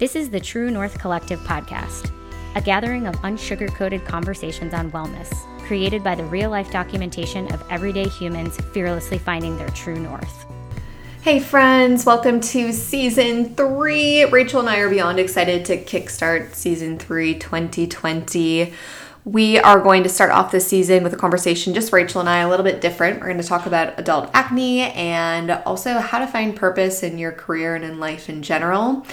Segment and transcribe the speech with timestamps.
[0.00, 2.10] This is the True North Collective podcast,
[2.54, 5.30] a gathering of unsugar coated conversations on wellness,
[5.66, 10.46] created by the real life documentation of everyday humans fearlessly finding their true north.
[11.20, 14.24] Hey, friends, welcome to season three.
[14.24, 18.72] Rachel and I are beyond excited to kickstart season three 2020.
[19.26, 22.38] We are going to start off this season with a conversation, just Rachel and I,
[22.38, 23.20] a little bit different.
[23.20, 27.32] We're going to talk about adult acne and also how to find purpose in your
[27.32, 29.04] career and in life in general.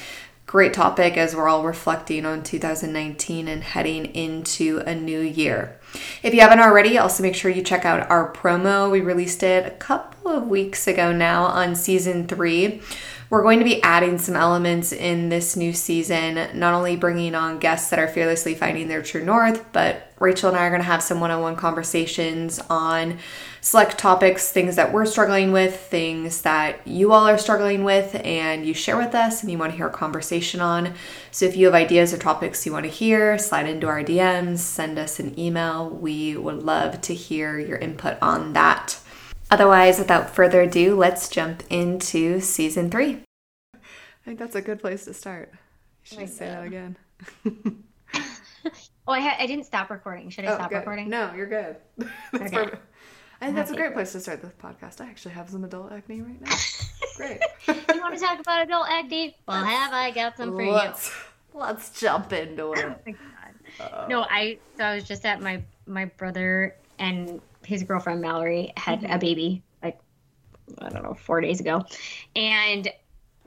[0.48, 5.78] Great topic as we're all reflecting on 2019 and heading into a new year.
[6.24, 8.90] If you haven't already, also make sure you check out our promo.
[8.90, 12.82] We released it a couple of weeks ago now on season three.
[13.30, 17.60] We're going to be adding some elements in this new season, not only bringing on
[17.60, 20.88] guests that are fearlessly finding their true north, but Rachel and I are going to
[20.88, 23.18] have some one on one conversations on
[23.62, 28.66] select topics, things that we're struggling with, things that you all are struggling with, and
[28.66, 30.94] you share with us and you want to hear a conversation on.
[31.32, 34.60] So if you have ideas or topics you want to hear, slide into our DMs,
[34.60, 35.90] send us an email.
[35.90, 39.00] We would love to hear your input on that.
[39.50, 43.24] Otherwise, without further ado, let's jump into season three.
[43.74, 43.80] I
[44.26, 45.54] think that's a good place to start.
[46.06, 46.98] You should say that again.
[47.46, 50.30] oh, I, ha- I didn't stop recording.
[50.30, 50.78] Should I oh, stop good.
[50.78, 51.10] recording?
[51.10, 51.78] No, you're good.
[51.98, 52.56] that's okay.
[52.56, 52.84] perfect.
[53.40, 55.00] I think that's a great place to start the podcast.
[55.00, 56.56] I actually have some adult acne right now.
[57.18, 57.40] Great.
[57.68, 59.36] you want to talk about adult acne?
[59.48, 61.60] Well, have I got some for let's, you?
[61.60, 63.16] Let's jump into it.
[63.80, 68.74] Oh no, I so I was just at my my brother and his girlfriend Mallory
[68.76, 69.12] had mm-hmm.
[69.12, 70.00] a baby like
[70.80, 71.86] I don't know four days ago,
[72.36, 72.88] and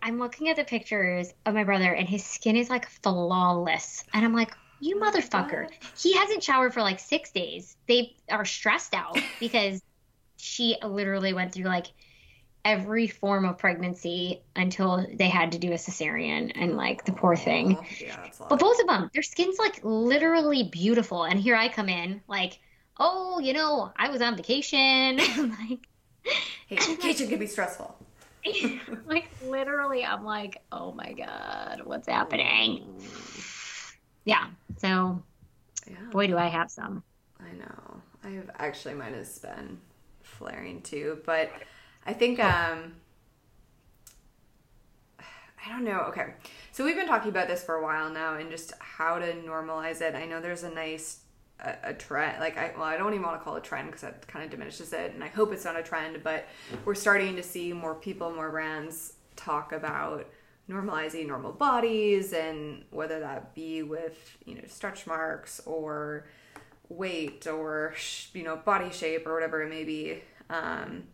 [0.02, 4.24] I'm looking at the pictures of my brother and his skin is like flawless, and
[4.24, 7.76] I'm like, you motherfucker, he hasn't showered for like six days.
[7.86, 9.82] They are stressed out because
[10.36, 11.86] she literally went through like
[12.64, 17.36] every form of pregnancy until they had to do a cesarean and like the poor
[17.36, 17.76] thing.
[17.78, 21.24] Oh, yeah, but both of them, their skin's like literally beautiful.
[21.24, 22.58] And here I come in like
[23.00, 25.16] oh, you know, I was on vacation.
[25.38, 25.88] like,
[26.68, 27.96] hey, vacation can be stressful.
[29.06, 32.84] like literally, I'm like, oh my god, what's happening?
[34.24, 34.46] Yeah.
[34.78, 35.22] So,
[35.88, 35.96] yeah.
[36.10, 37.02] boy, do I have some.
[37.38, 38.00] I know.
[38.22, 39.78] I have actually mine has been
[40.22, 41.50] flaring too, but
[42.06, 42.94] I think um
[45.18, 46.00] I don't know.
[46.08, 46.34] Okay.
[46.72, 50.00] So we've been talking about this for a while now and just how to normalize
[50.00, 50.14] it.
[50.14, 51.20] I know there's a nice
[51.64, 53.86] a, a trend like i well i don't even want to call it a trend
[53.88, 56.46] because that kind of diminishes it and i hope it's not a trend but
[56.84, 60.26] we're starting to see more people more brands talk about
[60.70, 66.26] normalizing normal bodies and whether that be with you know stretch marks or
[66.88, 67.94] weight or
[68.32, 71.04] you know body shape or whatever it may be um,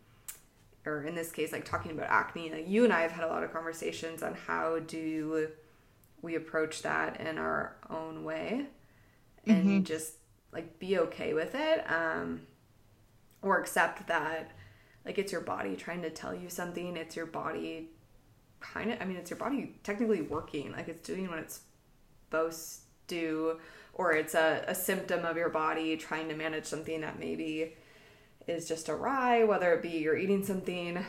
[0.85, 3.27] or in this case like talking about acne like you and i have had a
[3.27, 5.49] lot of conversations on how do
[6.23, 8.67] we approach that in our own way
[9.47, 9.83] and mm-hmm.
[9.83, 10.15] just
[10.53, 12.43] like be okay with it um
[13.43, 14.51] or accept that
[15.05, 17.91] like it's your body trying to tell you something it's your body
[18.61, 21.61] kind of i mean it's your body technically working like it's doing what it's
[22.27, 23.59] supposed to
[23.95, 27.75] or it's a, a symptom of your body trying to manage something that maybe
[28.47, 31.05] is just awry whether it be you're eating something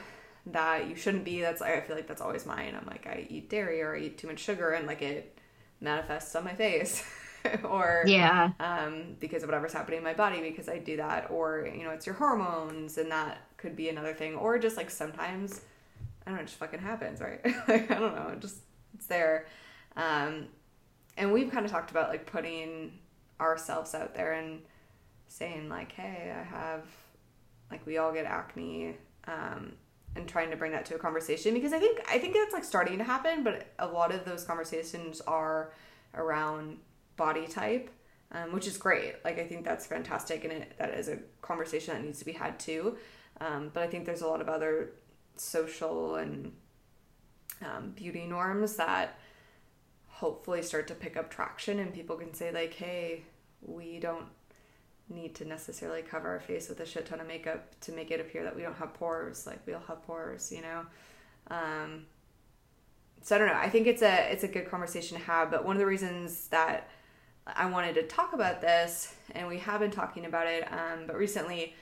[0.45, 2.75] that you shouldn't be that's i feel like that's always mine.
[2.79, 5.37] I'm like i eat dairy or i eat too much sugar and like it
[5.81, 7.03] manifests on my face
[7.63, 8.51] or yeah.
[8.59, 11.91] um, because of whatever's happening in my body because i do that or you know
[11.91, 15.61] it's your hormones and that could be another thing or just like sometimes
[16.27, 18.57] i don't know it just fucking happens right like i don't know it just
[18.93, 19.45] it's there
[19.95, 20.45] um,
[21.17, 22.91] and we've kind of talked about like putting
[23.41, 24.61] ourselves out there and
[25.27, 26.83] saying like hey i have
[27.71, 28.95] like we all get acne
[29.27, 29.73] um,
[30.15, 32.63] and trying to bring that to a conversation because i think i think it's like
[32.63, 35.71] starting to happen but a lot of those conversations are
[36.13, 36.77] around
[37.17, 37.89] body type,
[38.31, 39.15] um, which is great.
[39.25, 42.31] Like I think that's fantastic, and it, that is a conversation that needs to be
[42.31, 42.97] had too.
[43.41, 44.91] Um, but I think there's a lot of other
[45.39, 46.51] social and
[47.61, 49.17] um, beauty norms that
[50.07, 53.23] hopefully start to pick up traction, and people can say like, "Hey,
[53.61, 54.27] we don't
[55.09, 58.19] need to necessarily cover our face with a shit ton of makeup to make it
[58.19, 59.47] appear that we don't have pores.
[59.47, 60.85] Like we all have pores, you know."
[61.49, 62.05] Um,
[63.21, 63.53] so I don't know.
[63.53, 65.51] I think it's a it's a good conversation to have.
[65.51, 66.89] But one of the reasons that
[67.45, 70.71] I wanted to talk about this, and we have been talking about it.
[70.71, 71.75] Um, but recently,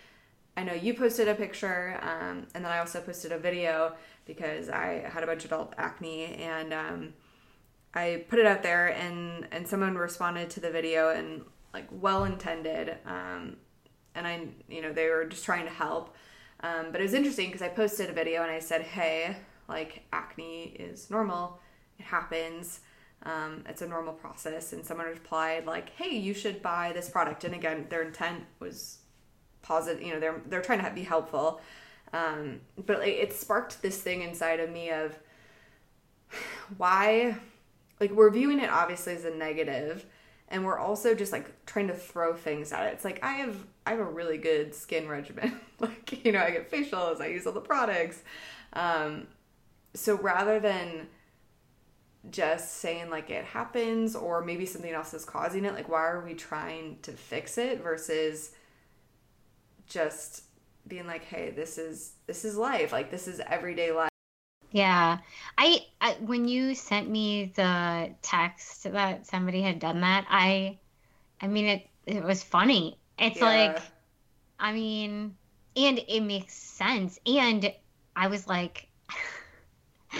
[0.58, 3.94] I know you posted a picture, um, and then I also posted a video
[4.26, 7.14] because I had a bunch of adult acne, and um,
[7.94, 11.44] I put it out there, and and someone responded to the video and
[11.74, 13.58] like well intended, um,
[14.16, 16.16] and I you know they were just trying to help.
[16.62, 19.36] Um, but it was interesting because I posted a video and I said, hey,
[19.68, 21.60] like acne is normal,
[22.00, 22.80] it happens
[23.24, 27.44] Um, it's a normal process, and someone replied like, "Hey, you should buy this product."
[27.44, 29.00] And again, their intent was
[29.66, 30.02] positive.
[30.02, 31.60] You know, they're they're trying to be helpful,
[32.14, 35.18] um, but it, it sparked this thing inside of me of
[36.78, 37.38] why,
[38.00, 40.06] like, we're viewing it obviously as a negative,
[40.50, 42.94] and we're also just like trying to throw things at it.
[42.94, 45.60] It's like I have I have a really good skin regimen.
[45.80, 48.22] like you know, I get facials, I use all the products.
[48.74, 49.28] Um,
[49.94, 51.08] so rather than
[52.30, 56.26] just saying like it happens or maybe something else is causing it like why are
[56.26, 58.52] we trying to fix it versus
[59.88, 60.44] just
[60.88, 64.10] being like hey this is this is life like this is everyday life
[64.72, 65.18] yeah
[65.58, 70.78] I, I when you sent me the text that somebody had done that i
[71.42, 73.46] i mean it it was funny it's yeah.
[73.46, 73.82] like
[74.60, 75.36] i mean
[75.76, 77.72] and it makes sense and
[78.16, 78.88] i was like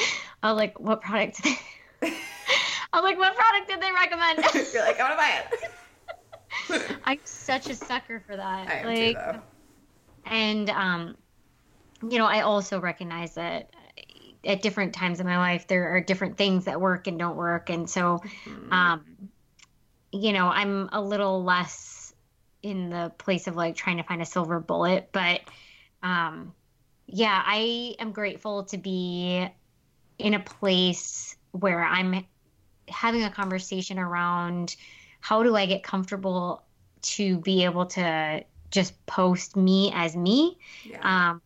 [0.44, 1.42] oh like what product
[2.02, 2.12] I'm
[2.94, 4.38] oh, like, what product did they recommend?
[4.74, 5.50] You're like, I want
[6.70, 7.00] to buy it.
[7.04, 8.70] I'm such a sucker for that.
[8.70, 9.42] I am like, too, though.
[10.26, 11.16] And um,
[12.02, 13.70] you know, I also recognize that
[14.44, 17.70] at different times in my life there are different things that work and don't work,
[17.70, 18.74] and so, mm-hmm.
[18.74, 19.30] um,
[20.12, 22.14] you know, I'm a little less
[22.62, 25.42] in the place of like trying to find a silver bullet, but
[26.02, 26.54] um,
[27.08, 29.48] yeah, I am grateful to be
[30.18, 32.26] in a place where I'm
[32.88, 34.76] having a conversation around
[35.20, 36.64] how do I get comfortable
[37.02, 38.44] to be able to
[38.76, 41.32] just post me as me yeah.
[41.32, 41.42] um,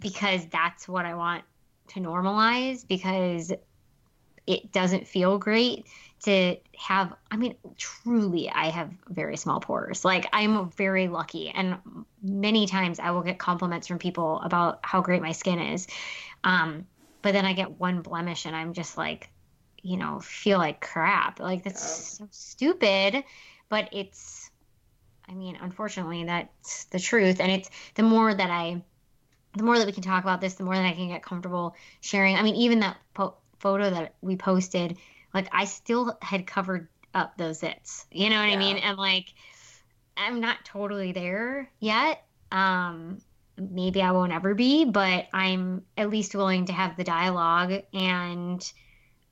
[0.00, 1.44] because that's what I want
[1.88, 3.52] to normalize because
[4.46, 5.86] it doesn't feel great
[6.24, 10.04] to have I mean truly I have very small pores.
[10.04, 11.76] Like I'm very lucky and
[12.22, 15.86] many times I will get compliments from people about how great my skin is.
[16.42, 16.86] Um,
[17.22, 19.30] but then I get one blemish and I'm just like
[19.82, 21.38] you know, feel like crap.
[21.38, 22.26] Like that's yeah.
[22.26, 23.22] so stupid,
[23.68, 24.45] but it's
[25.28, 28.82] I mean, unfortunately that's the truth and it's the more that I
[29.56, 31.74] the more that we can talk about this, the more that I can get comfortable
[32.00, 32.36] sharing.
[32.36, 34.98] I mean, even that po- photo that we posted,
[35.32, 38.04] like I still had covered up those zits.
[38.12, 38.54] You know what yeah.
[38.54, 38.76] I mean?
[38.76, 39.32] And like
[40.16, 42.22] I'm not totally there yet.
[42.52, 43.20] Um
[43.58, 48.72] maybe I won't ever be, but I'm at least willing to have the dialogue and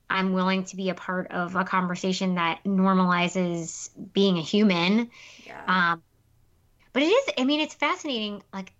[0.09, 5.09] I'm willing to be a part of a conversation that normalizes being a human.
[5.45, 5.61] Yeah.
[5.67, 6.03] Um,
[6.93, 8.41] but it is, I mean, it's fascinating.
[8.53, 8.71] Like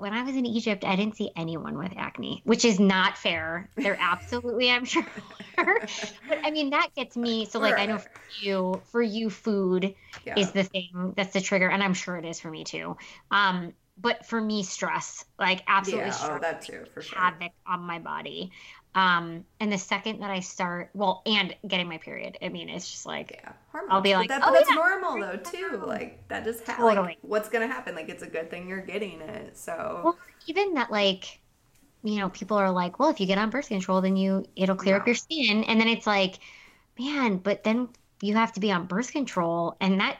[0.00, 3.68] when I was in Egypt, I didn't see anyone with acne, which is not fair.
[3.76, 5.06] They're absolutely, I'm sure.
[5.56, 7.44] but I mean, that gets me.
[7.44, 8.10] So, like, I know for
[8.40, 9.94] you, for you, food
[10.24, 10.38] yeah.
[10.38, 12.96] is the thing that's the trigger, and I'm sure it is for me too.
[13.30, 17.18] Um, but for me, stress, like, absolutely, yeah, oh, that too, for sure.
[17.18, 18.50] havoc on my body.
[18.94, 22.90] Um, and the second that I start, well, and getting my period, I mean, it's
[22.90, 23.92] just like, yeah, hormones.
[23.92, 24.74] I'll be like, that, oh, that's yeah.
[24.74, 25.82] normal though, too.
[25.86, 26.88] Like, that just happens.
[26.88, 27.06] Totally.
[27.06, 27.94] Like, what's going to happen?
[27.94, 29.56] Like, it's a good thing you're getting it.
[29.56, 31.38] So, well, even that, like,
[32.02, 34.76] you know, people are like, well, if you get on birth control, then you, it'll
[34.76, 35.62] clear up your skin.
[35.64, 36.40] And then it's like,
[36.98, 37.90] man, but then
[38.22, 39.76] you have to be on birth control.
[39.80, 40.16] And that,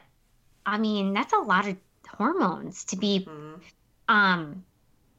[0.65, 1.75] I mean, that's a lot of
[2.17, 3.55] hormones to be, mm-hmm.
[4.07, 4.63] um,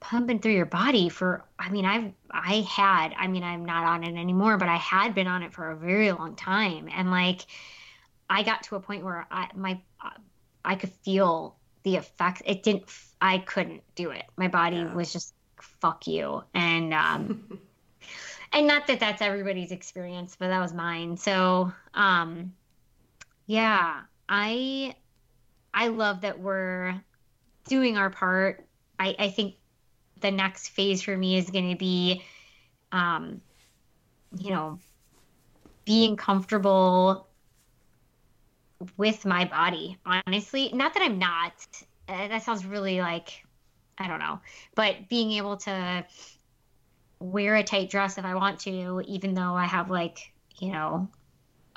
[0.02, 4.02] pumping through your body for i mean i've i had i mean i'm not on
[4.02, 6.88] it anymore but i had been on it for a very long time.
[6.92, 7.46] And like
[8.28, 9.80] i got to a point where i my
[10.64, 12.42] i could feel the effects.
[12.44, 14.24] It didn't i couldn't do it.
[14.36, 14.92] My body yeah.
[14.92, 16.42] was just fuck you.
[16.52, 17.60] And um
[18.52, 21.16] and not that that's everybody's experience but that was mine.
[21.16, 22.54] So um
[23.46, 24.96] yeah i
[25.74, 26.94] i love that we're
[27.68, 28.64] doing our part
[28.98, 29.54] i i think
[30.22, 32.22] the next phase for me is going to be,
[32.92, 33.42] um,
[34.38, 34.78] you know,
[35.84, 37.28] being comfortable
[38.96, 39.98] with my body.
[40.06, 41.52] Honestly, not that I'm not.
[42.08, 43.44] Uh, that sounds really like,
[43.98, 44.40] I don't know,
[44.74, 46.06] but being able to
[47.18, 51.08] wear a tight dress if I want to, even though I have like, you know,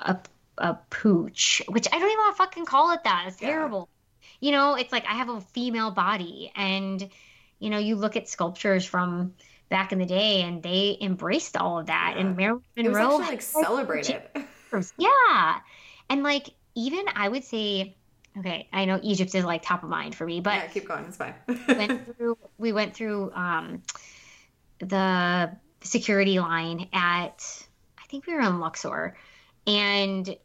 [0.00, 0.18] a
[0.58, 3.24] a pooch, which I don't even want to fucking call it that.
[3.28, 3.48] It's yeah.
[3.48, 3.88] terrible.
[4.40, 7.08] You know, it's like I have a female body and
[7.58, 9.34] you know, you look at sculptures from
[9.70, 12.12] back in the day and they embraced all of that.
[12.14, 12.20] Yeah.
[12.20, 14.22] And Marilyn Monroe like celebrated.
[14.98, 15.60] yeah.
[16.10, 17.96] And like even I would say
[18.38, 21.04] okay, I know Egypt is like top of mind for me, but yeah, keep going,
[21.06, 21.34] it's fine.
[21.68, 23.82] went through, we went through um,
[24.78, 25.50] the
[25.82, 27.66] security line at
[27.98, 29.16] I think we were in Luxor
[29.66, 30.36] and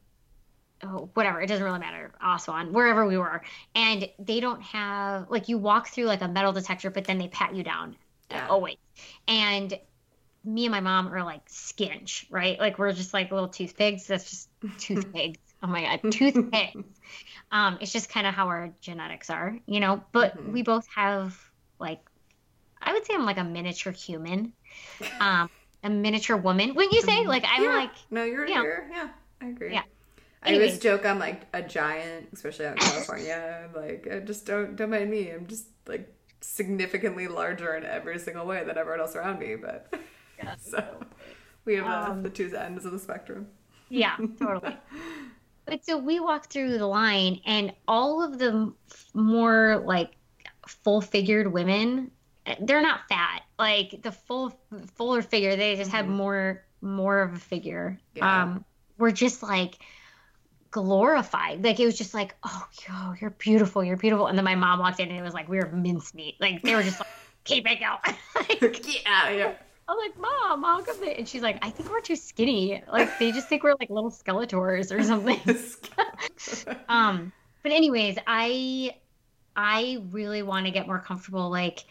[0.83, 3.41] oh, whatever, it doesn't really matter, Aswan, wherever we were.
[3.75, 7.27] And they don't have, like, you walk through like a metal detector, but then they
[7.27, 7.95] pat you down
[8.31, 8.47] yeah.
[8.47, 8.77] always.
[9.27, 9.77] And
[10.43, 12.59] me and my mom are like skinch, right?
[12.59, 14.07] Like we're just like little toothpigs.
[14.07, 15.39] That's just toothpigs.
[15.61, 16.83] oh my god, toothpigs.
[17.51, 20.03] um, it's just kind of how our genetics are, you know.
[20.11, 20.53] But mm-hmm.
[20.53, 21.37] we both have
[21.79, 21.99] like,
[22.81, 24.53] I would say I'm like a miniature human,
[25.19, 25.49] um,
[25.83, 26.73] a miniature woman.
[26.75, 27.19] Wouldn't you say?
[27.19, 27.29] Mm-hmm.
[27.29, 27.75] Like I'm yeah.
[27.75, 28.89] like, no, you're you here.
[28.91, 29.09] Yeah,
[29.41, 29.73] I agree.
[29.73, 29.83] Yeah.
[30.43, 33.69] I always joke I'm like a giant, especially out in California.
[33.75, 35.29] like, I just don't don't mind me.
[35.29, 39.55] I'm just like significantly larger in every single way than everyone else around me.
[39.55, 39.93] But
[40.37, 40.83] yeah, so
[41.65, 43.47] we have um, the two ends of the spectrum.
[43.89, 44.75] Yeah, totally.
[45.65, 48.73] but so we walk through the line, and all of the
[49.13, 50.11] more like
[50.67, 52.09] full figured women,
[52.61, 53.43] they're not fat.
[53.59, 54.59] Like the full
[54.95, 56.15] fuller figure, they just have mm-hmm.
[56.15, 57.99] more more of a figure.
[58.15, 58.43] Yeah.
[58.43, 58.65] Um,
[58.97, 59.79] we're just like
[60.71, 61.63] glorified.
[61.63, 64.27] Like it was just like, oh, yo, you're beautiful, you're beautiful.
[64.27, 66.39] And then my mom walked in and it was like we were mincemeat.
[66.39, 67.09] Like they were just like,
[67.43, 68.17] keep it going.
[68.61, 69.53] like, yeah, yeah.
[69.87, 71.15] I'm like, Mom, how come they?
[71.15, 72.81] And she's like, I think we're too skinny.
[72.91, 75.39] Like they just think we're like little Skeletors or something.
[76.89, 78.95] um, but anyways, I
[79.55, 81.49] I really want to get more comfortable.
[81.49, 81.83] Like,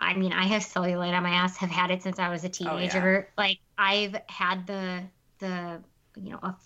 [0.00, 1.56] I mean, I have cellulite on my ass.
[1.58, 3.28] Have had it since I was a teenager.
[3.38, 3.44] Oh, yeah.
[3.46, 5.04] Like I've had the
[5.38, 5.80] the
[6.16, 6.56] you know a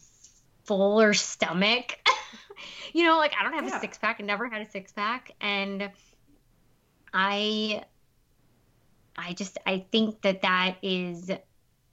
[0.77, 1.99] fuller stomach.
[2.95, 3.77] you know, like I don't have yeah.
[3.77, 4.17] a six pack.
[4.21, 5.91] I never had a six pack, and
[7.13, 7.85] I,
[9.17, 11.31] I just I think that that is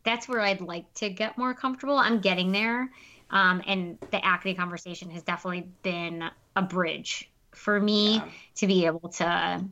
[0.06, 1.98] that's where I'd like to get more comfortable.
[1.98, 2.90] I'm getting there,
[3.30, 6.24] um, and the acne conversation has definitely been
[6.56, 8.28] a bridge for me yeah.
[8.56, 9.66] to be able to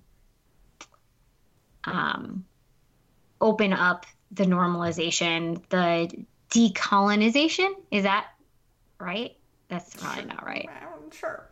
[1.85, 2.43] um,
[3.39, 7.69] open up the normalization, the decolonization.
[7.89, 8.27] Is that
[8.99, 9.35] right?
[9.67, 10.69] That's probably not right.
[10.69, 11.47] I'm sure.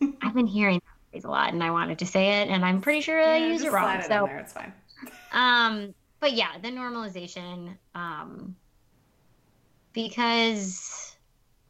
[0.22, 2.80] I've been hearing that phrase a lot, and I wanted to say it, and I'm
[2.80, 3.96] pretty sure yeah, I use it wrong.
[3.96, 4.72] It so there, it's fine.
[5.32, 8.56] um, but yeah, the normalization, um,
[9.92, 11.16] because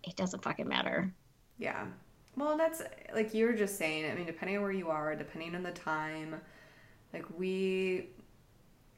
[0.03, 1.13] it doesn't fucking matter.
[1.59, 1.87] Yeah.
[2.37, 2.83] Well, that's
[3.15, 4.11] like you were just saying.
[4.11, 6.37] I mean, depending on where you are, depending on the time,
[7.13, 8.09] like we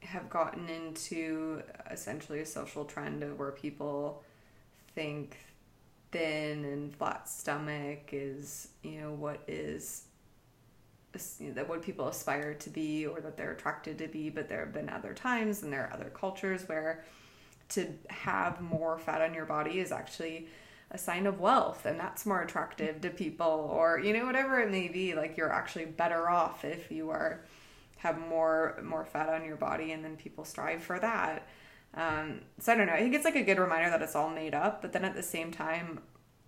[0.01, 4.23] have gotten into essentially a social trend of where people
[4.95, 5.37] think
[6.13, 10.05] thin and flat stomach is you know what is
[11.39, 14.31] you know, that what people aspire to be or that they're attracted to be.
[14.31, 17.05] But there have been other times and there are other cultures where
[17.71, 20.49] to have more fat on your body is actually
[20.91, 23.71] a sign of wealth and that's more attractive to people.
[23.73, 27.45] Or you know whatever it may be like you're actually better off if you are
[27.99, 31.47] have more more fat on your body and then people strive for that
[31.95, 32.95] um, so I don't know.
[32.95, 35.15] I think it's like a good reminder that it's all made up, but then at
[35.15, 36.01] the same time,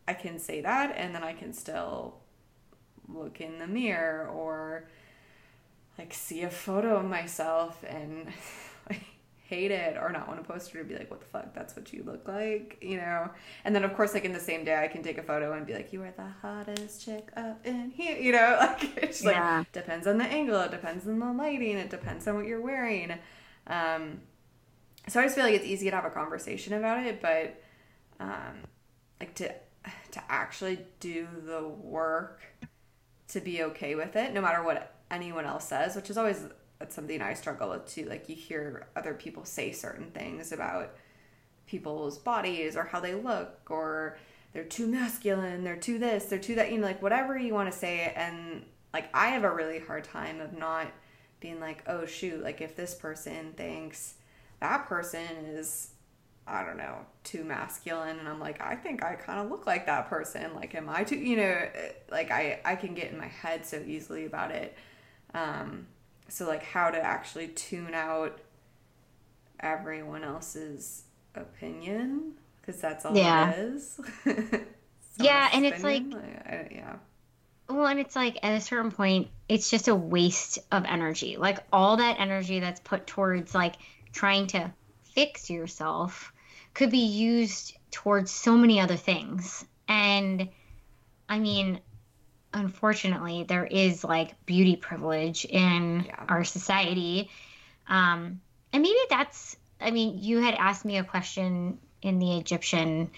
[0.08, 2.16] I can say that and then I can still
[3.08, 4.88] look in the mirror or
[5.98, 8.28] like see a photo of myself and
[8.90, 9.04] like
[9.46, 11.76] hate it or not want to post it or be like, what the fuck, that's
[11.76, 13.28] what you look like, you know?
[13.64, 15.66] And then of course, like in the same day, I can take a photo and
[15.66, 18.58] be like, you are the hottest chick up in here, you know?
[18.64, 19.58] Like it's yeah.
[19.58, 22.62] like depends on the angle, it depends on the lighting, it depends on what you're
[22.62, 23.12] wearing.
[23.66, 24.20] Um,
[25.08, 27.60] so I just feel like it's easy to have a conversation about it, but
[28.20, 28.62] um,
[29.20, 29.54] like to
[30.12, 32.40] to actually do the work
[33.28, 36.44] to be okay with it, no matter what anyone else says, which is always
[36.78, 38.04] that's something I struggle with too.
[38.06, 40.94] Like you hear other people say certain things about
[41.66, 44.18] people's bodies or how they look or
[44.52, 47.70] they're too masculine, they're too this, they're too that, you know, like whatever you want
[47.72, 50.86] to say and like I have a really hard time of not
[51.40, 54.14] being like, "Oh shoot, like if this person thinks
[54.64, 55.90] that person is
[56.46, 59.86] I don't know, too masculine and I'm like, I think I kind of look like
[59.86, 60.54] that person.
[60.54, 61.68] Like am I too, you know,
[62.10, 64.76] like I I can get in my head so easily about it.
[65.34, 65.86] Um
[66.28, 68.40] so like how to actually tune out
[69.60, 71.04] everyone else's
[71.34, 73.50] opinion because that's all yeah.
[73.50, 74.00] it is.
[75.18, 76.96] yeah, and it's like, like I, yeah.
[77.68, 81.36] Well, and it's like at a certain point, it's just a waste of energy.
[81.36, 83.74] Like all that energy that's put towards like
[84.14, 86.32] trying to fix yourself
[86.72, 89.64] could be used towards so many other things.
[89.86, 90.48] And
[91.28, 91.80] I mean,
[92.52, 96.24] unfortunately, there is like beauty privilege in yeah.
[96.28, 97.28] our society.
[97.88, 98.40] Um,
[98.72, 103.10] and maybe that's, I mean, you had asked me a question in the Egyptian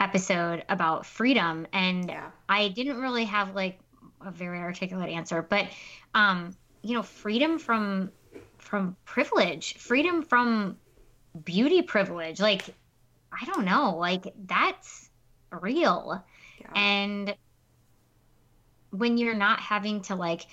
[0.00, 2.30] episode about freedom, and yeah.
[2.48, 3.78] I didn't really have like
[4.24, 5.66] a very articulate answer, but,
[6.14, 8.10] um, you know, freedom from
[8.62, 10.78] from privilege, freedom from
[11.44, 12.40] beauty privilege.
[12.40, 12.64] Like,
[13.32, 15.10] I don't know, like that's
[15.50, 16.24] real.
[16.60, 16.70] Yeah.
[16.74, 17.36] And
[18.90, 20.46] when you're not having to like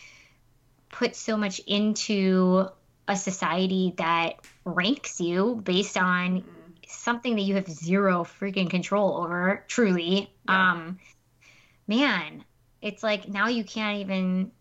[0.90, 2.68] put so much into
[3.08, 4.36] a society that
[4.66, 6.72] ranks you based on Mm-hmm.
[6.88, 10.34] something that you have zero freaking control over, truly.
[10.48, 10.72] Yeah.
[10.72, 11.00] Um
[11.88, 12.44] man,
[12.82, 14.52] it's like now you can't even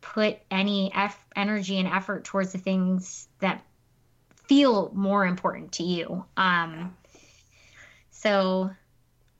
[0.00, 3.64] put any eff- energy and effort towards the things that
[4.46, 6.24] feel more important to you.
[6.36, 6.96] Um
[8.10, 8.70] so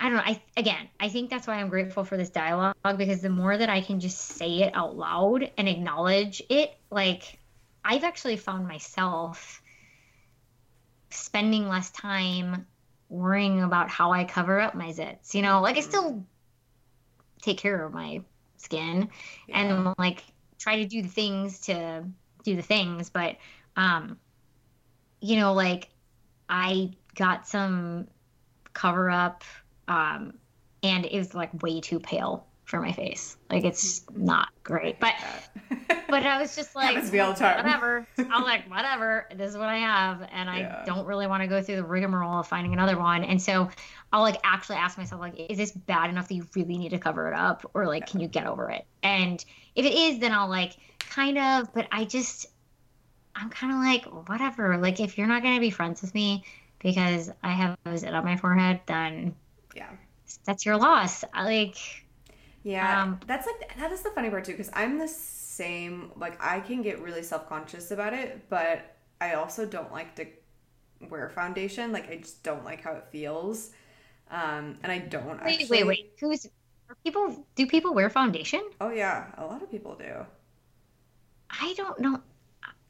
[0.01, 0.23] I don't know.
[0.25, 3.69] I again, I think that's why I'm grateful for this dialogue because the more that
[3.69, 7.39] I can just say it out loud and acknowledge it, like
[7.85, 9.61] I've actually found myself
[11.11, 12.67] spending less time
[13.09, 15.35] worrying about how I cover up my zits.
[15.35, 16.25] You know, like I still
[17.43, 18.23] take care of my
[18.57, 19.09] skin
[19.49, 19.61] Yeah.
[19.61, 20.23] and like
[20.59, 22.05] try to do the things to
[22.43, 23.37] do the things, but
[23.77, 24.19] um
[25.21, 25.89] you know, like
[26.49, 28.09] I got some
[28.73, 29.45] cover up
[29.89, 30.35] um
[30.83, 33.39] and it was like way too pale for my face.
[33.51, 35.01] Like it's not great.
[35.01, 35.15] But
[36.09, 37.57] but I was just like, Happens to me all the time.
[37.65, 38.07] whatever.
[38.19, 39.27] I'm like, whatever.
[39.35, 40.83] This is what I have, and I Yeah.
[40.85, 43.25] don't really want to go through the rigmarole of finding another one.
[43.25, 43.71] And so
[44.13, 46.99] I'll like actually ask myself, like, is this bad enough that you really need to
[46.99, 48.85] cover it up, or like, can you get over it?
[49.03, 49.43] And
[49.75, 51.73] if it is, then I'll like kind of.
[51.73, 52.47] But I just,
[53.35, 54.77] I'm kind of like, whatever.
[54.77, 56.45] Like, if you're not gonna be friends with me
[56.81, 59.35] because I have a zit on my forehead, then
[59.75, 59.89] yeah.
[60.45, 61.25] that's your loss.
[61.33, 62.05] I like.
[62.63, 66.13] Yeah, Um, that's like that is the funny part too because I'm the same.
[66.17, 70.27] Like I can get really self conscious about it, but I also don't like to
[71.09, 71.93] wear foundation.
[71.93, 73.71] Like I just don't like how it feels,
[74.31, 75.85] um, and I don't Wait, actually.
[75.85, 76.13] wait, wait.
[76.21, 76.47] Who's
[76.89, 77.47] are people?
[77.55, 78.63] Do people wear foundation?
[78.81, 80.27] Oh yeah, a lot of people do.
[81.51, 82.21] I don't know.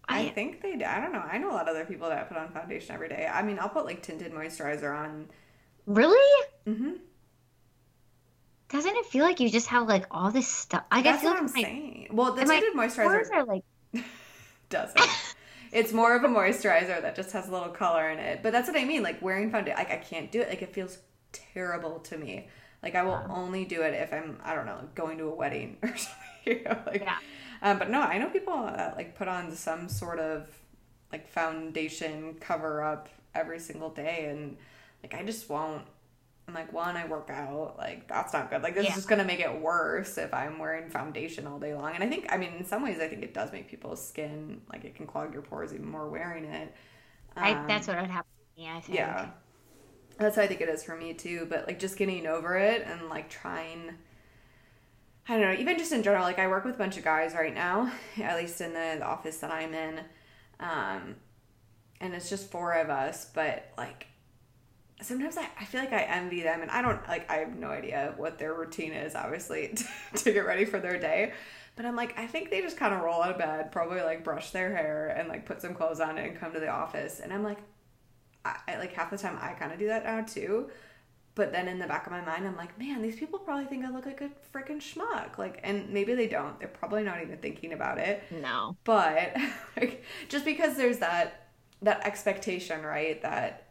[0.08, 0.76] I, I, think they.
[0.76, 0.84] do.
[0.84, 1.20] I don't know.
[1.20, 3.28] I know a lot of other people that put on foundation every day.
[3.30, 5.28] I mean, I'll put like tinted moisturizer on.
[5.86, 6.92] really Mm-hmm.
[8.68, 10.84] Doesn't it feel like you just have like all this stuff?
[10.92, 12.08] Like, I That's feel what I'm my saying.
[12.12, 13.64] Well, the tinted moisturizer are like
[14.68, 15.18] doesn't.
[15.72, 18.42] it's more of a moisturizer that just has a little color in it.
[18.42, 19.02] But that's what I mean.
[19.02, 20.48] Like wearing foundation, like I can't do it.
[20.48, 20.98] Like it feels
[21.32, 22.48] terrible to me.
[22.82, 25.78] Like I will only do it if I'm, I don't know, going to a wedding
[25.82, 26.14] or something.
[26.46, 27.18] You know, like, Yeah.
[27.60, 30.48] um, but no, I know people that like put on some sort of
[31.12, 34.56] like foundation cover up every single day, and
[35.02, 35.82] like I just won't.
[36.48, 37.76] I'm like, one, I work out.
[37.78, 38.62] Like, that's not good.
[38.62, 38.90] Like, this Yeah.
[38.90, 41.94] is just going to make it worse if I'm wearing foundation all day long.
[41.94, 44.62] And I think, I mean, in some ways, I think it does make people's skin,
[44.72, 46.74] like, it can clog your pores even more wearing it.
[47.36, 48.68] I, Um, that's what would happen to me.
[48.68, 48.96] I think.
[48.96, 49.30] yeah.
[50.18, 51.46] That's how I think it is for me, too.
[51.48, 53.94] But, like, just getting over it and, like, trying.
[55.28, 57.34] I don't know, even just in general, like, I work with a bunch of guys
[57.34, 60.00] right now, at least in the, the office that I'm in.
[60.58, 61.16] Um,
[62.00, 64.06] and it's just four of us, but, like,
[65.00, 67.68] sometimes I, I feel like I envy them and I don't like I have no
[67.68, 69.68] idea what their routine is obviously
[70.14, 71.32] to, to get ready for their day.
[71.76, 74.24] But I'm like I think they just kind of roll out of bed probably like
[74.24, 77.20] brush their hair and like put some clothes on it, and come to the office.
[77.20, 77.58] And I'm like
[78.44, 80.70] I, I like half the time I kind of do that now too.
[81.34, 83.84] But then in the back of my mind I'm like man these people probably think
[83.84, 85.38] I look like a freaking schmuck.
[85.38, 86.58] Like and maybe they don't.
[86.58, 88.24] They're probably not even thinking about it.
[88.32, 88.76] No.
[88.82, 89.36] but
[89.76, 91.44] like just because there's that
[91.82, 93.67] that expectation right that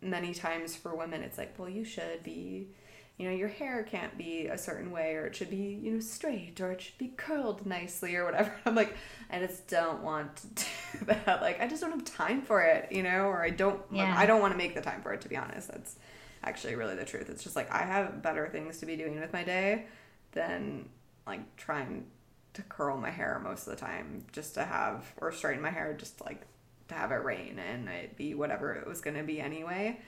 [0.00, 2.68] many times for women it's like well you should be
[3.16, 5.98] you know your hair can't be a certain way or it should be you know
[6.00, 8.54] straight or it should be curled nicely or whatever.
[8.64, 8.96] I'm like
[9.30, 11.42] i just don't want to do that.
[11.42, 14.14] Like i just don't have time for it you know or i don't like, Yeah.
[14.16, 15.68] i don't want to make the time for it to be honest.
[15.68, 15.96] That's
[16.44, 17.28] actually really the truth.
[17.28, 19.86] It's just like i have better things to be doing with my day
[20.32, 20.88] than
[21.26, 22.06] like trying
[22.54, 25.92] to curl my hair most of the time just to have or straighten my hair
[25.98, 26.42] just like
[26.88, 29.98] to have it rain and it be whatever it was going to be anyway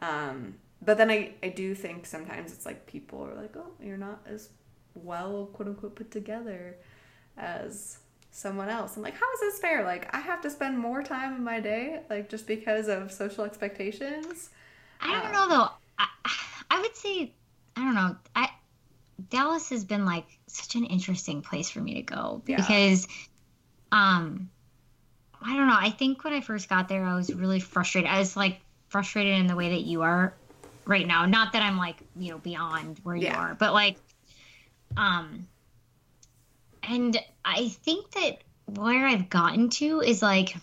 [0.00, 3.96] um, but then I, I do think sometimes it's like people are like oh you're
[3.96, 4.50] not as
[4.94, 6.76] well quote unquote put together
[7.36, 7.98] as
[8.30, 11.34] someone else i'm like how is this fair like i have to spend more time
[11.34, 14.50] in my day like just because of social expectations
[15.00, 15.68] I don't Um, know though.
[15.98, 16.08] I,
[16.70, 17.32] I would say
[17.76, 18.16] I don't know.
[18.34, 18.48] I
[19.30, 22.56] Dallas has been like such an interesting place for me to go Yeah.
[22.56, 23.06] because
[23.92, 24.50] um
[25.42, 25.76] I don't know.
[25.78, 28.10] I think when I first got there I was really frustrated.
[28.10, 30.34] I was like frustrated in the way that you are
[30.86, 31.26] right now.
[31.26, 33.96] Not that I'm like, you know, beyond where you are, but like
[34.96, 35.46] um
[36.82, 40.54] and I think that where I've gotten to is like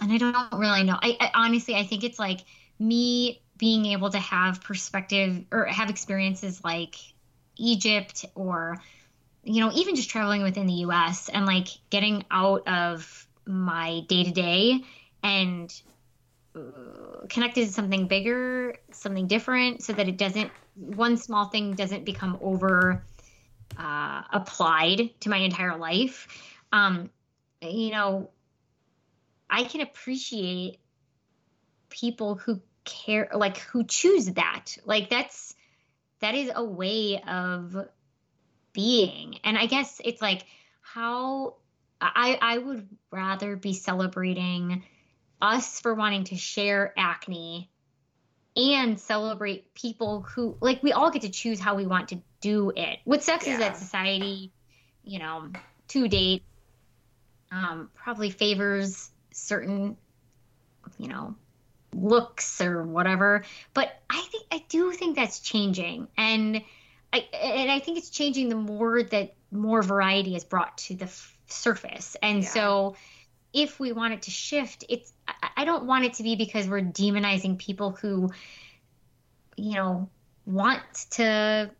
[0.00, 0.98] and I don't really know.
[1.00, 2.40] I, I honestly, I think it's like
[2.78, 6.96] me being able to have perspective or have experiences like
[7.56, 8.80] Egypt or,
[9.44, 14.24] you know, even just traveling within the US and like getting out of my day
[14.24, 14.80] to day
[15.22, 15.72] and
[16.56, 22.04] uh, connected to something bigger, something different, so that it doesn't, one small thing doesn't
[22.04, 23.04] become over
[23.78, 26.28] uh, applied to my entire life.
[26.72, 27.10] Um,
[27.60, 28.30] you know,
[29.50, 30.78] I can appreciate
[31.90, 34.76] people who care, like who choose that.
[34.84, 35.54] Like that's
[36.20, 37.76] that is a way of
[38.74, 39.38] being.
[39.44, 40.44] And I guess it's like
[40.82, 41.54] how
[42.00, 44.84] I I would rather be celebrating
[45.40, 47.70] us for wanting to share acne
[48.56, 52.72] and celebrate people who like we all get to choose how we want to do
[52.76, 52.98] it.
[53.04, 53.54] What sucks yeah.
[53.54, 54.52] is that society,
[55.02, 55.48] you know,
[55.88, 56.42] to date,
[57.50, 59.96] um, probably favors certain,
[60.98, 61.34] you know,
[61.94, 63.44] looks or whatever.
[63.72, 66.62] But I think I do think that's changing, and
[67.14, 71.04] I and I think it's changing the more that more variety is brought to the
[71.04, 72.48] f- surface, and yeah.
[72.48, 72.96] so
[73.52, 75.12] if we want it to shift, it's
[75.56, 78.30] I don't want it to be because we're demonizing people who,
[79.56, 80.10] you know,
[80.44, 81.70] want to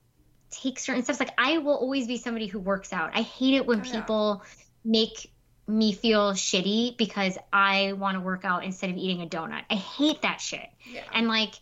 [0.51, 1.19] take certain steps.
[1.19, 3.11] Like I will always be somebody who works out.
[3.13, 4.63] I hate it when oh, people yeah.
[4.85, 5.33] make
[5.67, 9.63] me feel shitty because I want to work out instead of eating a donut.
[9.69, 10.69] I hate that shit.
[10.89, 11.03] Yeah.
[11.13, 11.55] And like,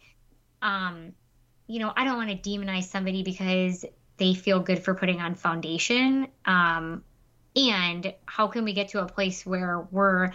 [0.60, 1.14] um,
[1.72, 3.86] you know, I don't want to demonize somebody because
[4.18, 6.28] they feel good for putting on foundation.
[6.44, 7.02] Um,
[7.56, 10.32] and how can we get to a place where we're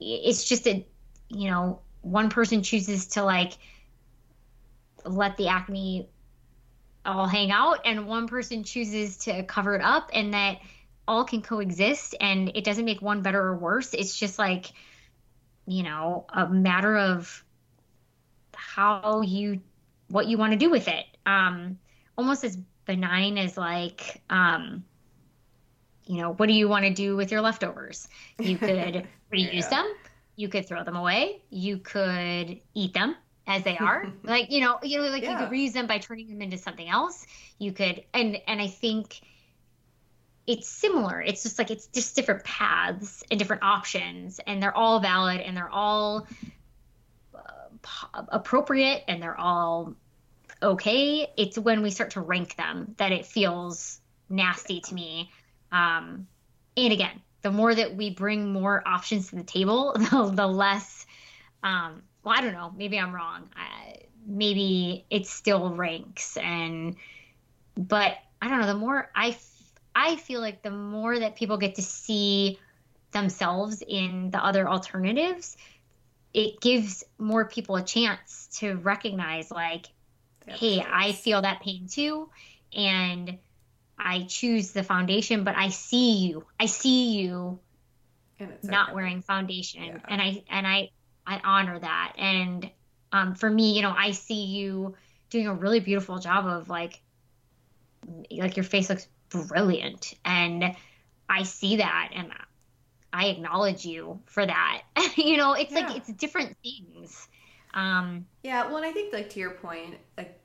[0.00, 0.84] it's just a
[1.28, 3.52] you know one person chooses to like
[5.04, 6.08] let the acne
[7.06, 10.58] all hang out and one person chooses to cover it up and that
[11.06, 14.72] all can coexist and it doesn't make one better or worse it's just like
[15.66, 17.44] you know a matter of
[18.54, 19.60] how you
[20.08, 21.78] what you want to do with it um
[22.16, 24.84] almost as benign as like um
[26.08, 28.08] you know, what do you want to do with your leftovers?
[28.38, 29.68] You could reuse yeah.
[29.68, 29.94] them.
[30.36, 31.42] You could throw them away.
[31.50, 33.14] You could eat them
[33.46, 34.06] as they are.
[34.24, 35.32] like, you know, you know, like yeah.
[35.32, 37.26] you could reuse them by turning them into something else.
[37.58, 39.20] You could, and and I think
[40.46, 41.20] it's similar.
[41.20, 45.54] It's just like it's just different paths and different options, and they're all valid and
[45.54, 46.26] they're all
[48.12, 49.94] appropriate and they're all
[50.62, 51.28] okay.
[51.36, 55.30] It's when we start to rank them that it feels nasty to me
[55.70, 56.26] um,
[56.76, 61.06] and again, the more that we bring more options to the table, the, the less.
[61.62, 62.72] Um, well, I don't know.
[62.76, 63.48] Maybe I'm wrong.
[63.56, 66.96] I, maybe it still ranks, and
[67.76, 68.66] but I don't know.
[68.66, 69.36] The more I,
[69.94, 72.58] I feel like the more that people get to see
[73.12, 75.56] themselves in the other alternatives,
[76.34, 79.86] it gives more people a chance to recognize, like,
[80.46, 82.28] hey, I feel that pain too,
[82.74, 83.38] and
[83.98, 86.46] I choose the foundation, but I see you.
[86.58, 87.58] I see you
[88.62, 88.94] not okay.
[88.94, 89.98] wearing foundation, yeah.
[90.08, 90.90] and I and I
[91.26, 92.12] I honor that.
[92.16, 92.70] And
[93.12, 94.94] um, for me, you know, I see you
[95.30, 97.00] doing a really beautiful job of like
[98.30, 100.76] like your face looks brilliant, and
[101.28, 102.32] I see that, and
[103.12, 104.82] I acknowledge you for that.
[105.16, 105.80] you know, it's yeah.
[105.80, 107.28] like it's different things.
[107.74, 110.38] Um, yeah, well, and I think like to your point, like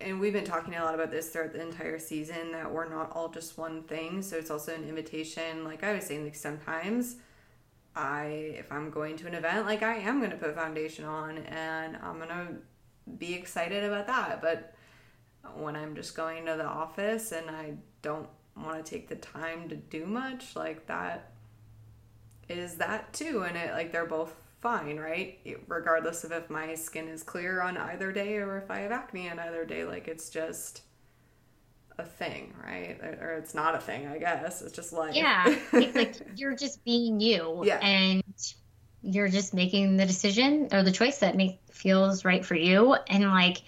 [0.00, 3.12] and we've been talking a lot about this throughout the entire season that we're not
[3.12, 4.22] all just one thing.
[4.22, 5.64] So it's also an invitation.
[5.64, 7.16] Like I was saying, like sometimes
[7.96, 8.24] I,
[8.58, 11.96] if I'm going to an event, like I am going to put foundation on and
[12.02, 12.48] I'm going to
[13.18, 14.42] be excited about that.
[14.42, 14.74] But
[15.56, 19.68] when I'm just going to the office and I don't want to take the time
[19.68, 21.33] to do much, like that
[22.48, 23.44] is that too.
[23.46, 25.38] And it, like, they're both fine, right?
[25.68, 29.28] Regardless of if my skin is clear on either day or if I have acne
[29.28, 30.80] on either day, like it's just
[31.98, 32.98] a thing, right?
[33.20, 34.62] Or it's not a thing, I guess.
[34.62, 35.44] It's just like Yeah.
[35.74, 37.60] it's like you're just being you.
[37.62, 37.76] Yeah.
[37.76, 38.22] And
[39.02, 42.94] you're just making the decision or the choice that make feels right for you.
[43.08, 43.62] And like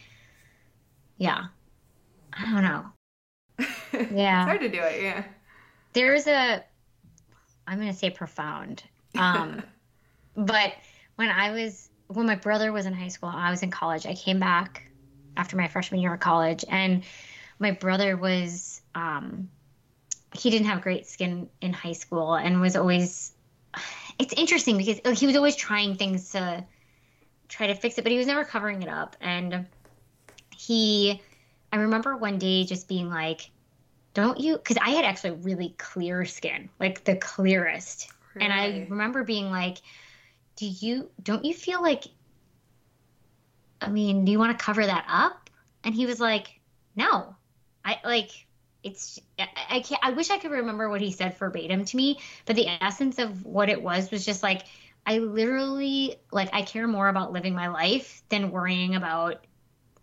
[1.19, 1.45] yeah.
[2.33, 2.85] I don't know.
[3.93, 4.43] Yeah.
[4.43, 5.25] it's hard to do it, yeah.
[5.93, 6.65] There's a
[7.67, 8.83] I'm gonna say profound.
[9.19, 9.63] Um
[10.37, 10.75] but
[11.17, 14.07] when I was when my brother was in high school, I was in college.
[14.07, 14.83] I came back
[15.37, 17.03] after my freshman year of college, and
[17.59, 19.49] my brother was um,
[20.35, 23.33] he didn't have great skin in high school and was always.
[24.19, 26.65] It's interesting because he was always trying things to
[27.49, 29.17] try to fix it, but he was never covering it up.
[29.21, 29.67] And
[30.57, 31.21] he,
[31.71, 33.51] I remember one day just being like,
[34.17, 38.11] "Don't you?" Because I had actually really clear skin, like the clearest.
[38.35, 38.47] Really?
[38.47, 39.77] And I remember being like,
[40.57, 42.05] do you don't you feel like
[43.79, 45.51] I mean, do you want to cover that up?
[45.85, 46.47] And he was like,
[46.97, 47.37] No.
[47.85, 48.31] I like
[48.83, 52.19] it's I, I can't I wish I could remember what he said verbatim to me,
[52.47, 54.63] but the essence of what it was was just like
[55.05, 59.45] I literally like I care more about living my life than worrying about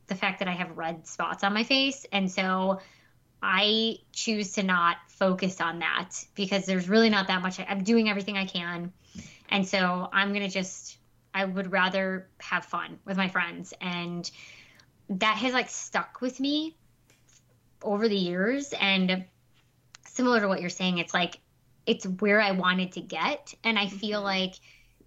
[0.06, 2.06] the fact that I have red spots on my face.
[2.12, 2.80] And so
[3.43, 7.60] I choose to not focus on that because there's really not that much.
[7.60, 8.93] I'm doing everything I can.
[9.49, 10.97] And so I'm going to just,
[11.34, 13.73] I would rather have fun with my friends.
[13.82, 14.29] And
[15.10, 16.77] that has like stuck with me
[17.82, 18.73] over the years.
[18.79, 19.25] And
[20.08, 21.39] similar to what you're saying, it's like,
[21.86, 23.53] it's where I wanted to get.
[23.65, 24.25] And I feel mm-hmm.
[24.25, 24.56] like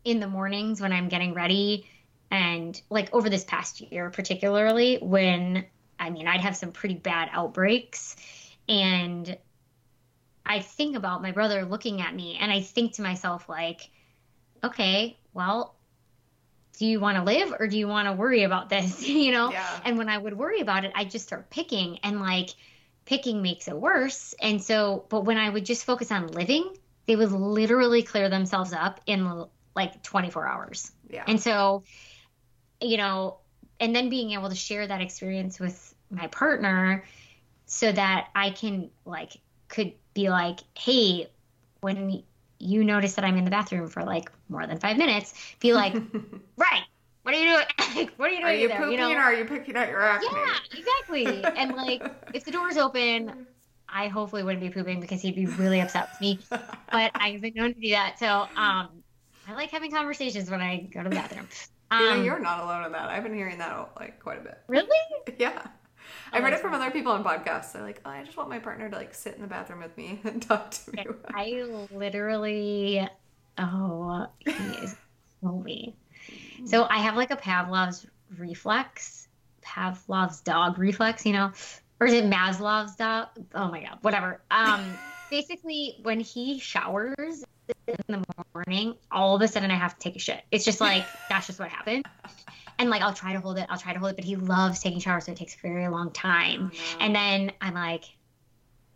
[0.05, 1.89] in the mornings when I'm getting ready,
[2.31, 5.65] and like over this past year, particularly when
[5.99, 8.17] I mean, I'd have some pretty bad outbreaks.
[8.69, 9.37] And
[10.45, 13.91] I think about my brother looking at me and I think to myself, like,
[14.63, 15.77] okay, well,
[16.79, 19.03] do you want to live or do you want to worry about this?
[19.09, 19.51] you know?
[19.51, 19.81] Yeah.
[19.85, 22.51] And when I would worry about it, I'd just start picking and like
[23.05, 24.35] picking makes it worse.
[24.41, 28.73] And so, but when I would just focus on living, they would literally clear themselves
[28.73, 30.93] up in like 24 hours.
[31.09, 31.25] Yeah.
[31.27, 31.85] And so,
[32.81, 33.39] you know,
[33.81, 37.05] and then being able to share that experience with my partner
[37.67, 39.33] so that I can like
[39.69, 41.29] could be like, hey,
[41.81, 42.23] when
[42.59, 45.95] you notice that I'm in the bathroom for like more than five minutes, be like,
[46.57, 46.85] right,
[47.23, 48.09] what are you doing?
[48.17, 48.53] what are you doing?
[48.53, 48.79] Are you there?
[48.79, 49.13] pooping you know?
[49.15, 50.29] or are you picking out your acne?
[50.33, 51.45] Yeah, exactly.
[51.45, 53.47] and like, if the door's open,
[53.89, 56.39] I hopefully wouldn't be pooping because he'd be really upset with me.
[56.51, 58.19] But I've been known to do that.
[58.19, 58.89] So um,
[59.49, 61.47] I like having conversations when I go to the bathroom.
[61.91, 63.09] Um, you know, you're not alone in that.
[63.09, 64.59] I've been hearing that like quite a bit.
[64.69, 64.89] Really?
[65.39, 65.67] Yeah.
[66.33, 67.73] I've heard it from other people on podcasts.
[67.73, 69.97] They're like, oh, I just want my partner to like sit in the bathroom with
[69.97, 71.05] me and talk to me.
[71.35, 73.09] I literally,
[73.59, 74.95] oh, he is
[75.43, 75.97] so me.
[76.65, 78.07] So I have like a Pavlov's
[78.39, 79.29] reflex,
[79.63, 81.53] Pavlov's dog reflex, you know,
[82.01, 83.29] or is it Maslow's dog?
[83.55, 84.41] Oh my god, whatever.
[84.51, 84.85] Um,
[85.31, 87.45] basically, when he showers
[87.89, 90.43] in the morning, all of a sudden I have to take a shit.
[90.51, 92.05] It's just like that's just what happened
[92.79, 94.81] and like I'll try to hold it, I'll try to hold it, but he loves
[94.81, 96.71] taking showers, so it takes a very long time.
[96.73, 97.05] Oh, no.
[97.05, 98.05] And then I'm like,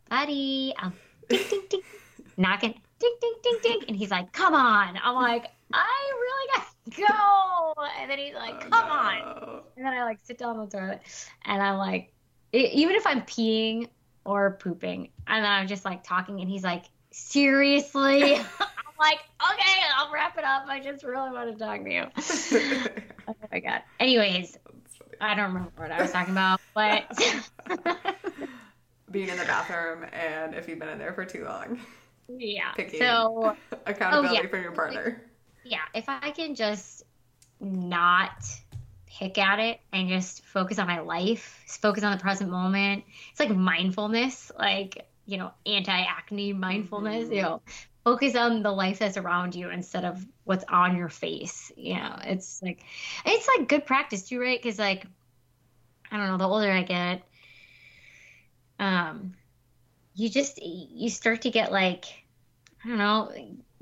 [0.09, 0.93] buddy, I'm
[1.29, 1.81] ding ding ding,
[2.37, 4.99] knocking, ding ding ding ding, and he's like, come on.
[5.03, 7.83] I'm like, I really gotta go.
[8.01, 8.95] And then he's like, oh, come no.
[8.95, 9.63] on.
[9.77, 11.01] And then I like sit down on the toilet,
[11.45, 12.13] and I'm like,
[12.53, 13.89] even if I'm peeing
[14.25, 18.39] or pooping, and then I'm just like talking, and he's like, seriously.
[19.01, 19.19] like,
[19.53, 20.65] okay, I'll wrap it up.
[20.69, 22.05] I just really want to talk to you.
[23.29, 23.83] oh my god.
[23.99, 24.59] Anyways,
[25.21, 27.11] I don't remember what I was talking about, but
[29.11, 31.81] being in the bathroom and if you've been in there for too long.
[32.29, 32.73] Yeah.
[32.77, 34.49] Picking so accountability oh, yeah.
[34.49, 35.23] for your partner.
[35.65, 37.03] Yeah, if I can just
[37.61, 38.45] not
[39.07, 43.05] pick at it and just focus on my life, focus on the present moment.
[43.31, 47.25] It's like mindfulness, like you know, anti-acne mindfulness.
[47.25, 47.33] Mm-hmm.
[47.33, 47.63] You know,
[48.05, 51.71] focus on the life that's around you instead of what's on your face.
[51.77, 52.83] You know, it's like
[53.25, 54.61] it's like good practice too, right?
[54.61, 55.07] Because like
[56.11, 57.23] I don't know, the older I get,
[58.79, 59.35] um,
[60.15, 62.07] you just you start to get like
[62.85, 63.33] I don't know,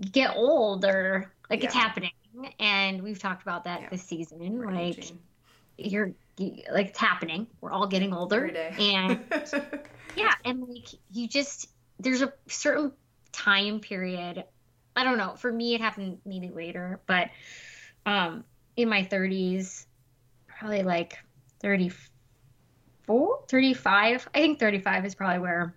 [0.00, 1.66] get old or like yeah.
[1.66, 2.12] it's happening,
[2.59, 3.88] and we've talked about that yeah.
[3.90, 4.59] this season.
[4.59, 5.18] We're like aging.
[5.76, 7.46] you're like it's happening.
[7.61, 9.20] We're all getting older, and
[10.16, 12.92] yeah, and like you just there's a certain
[13.32, 14.44] time period.
[14.96, 15.34] I don't know.
[15.36, 17.30] For me, it happened maybe later, but
[18.04, 18.44] um,
[18.76, 19.86] in my 30s,
[20.46, 21.18] probably like
[21.60, 24.28] 34, 35.
[24.34, 25.74] I think 35 is probably where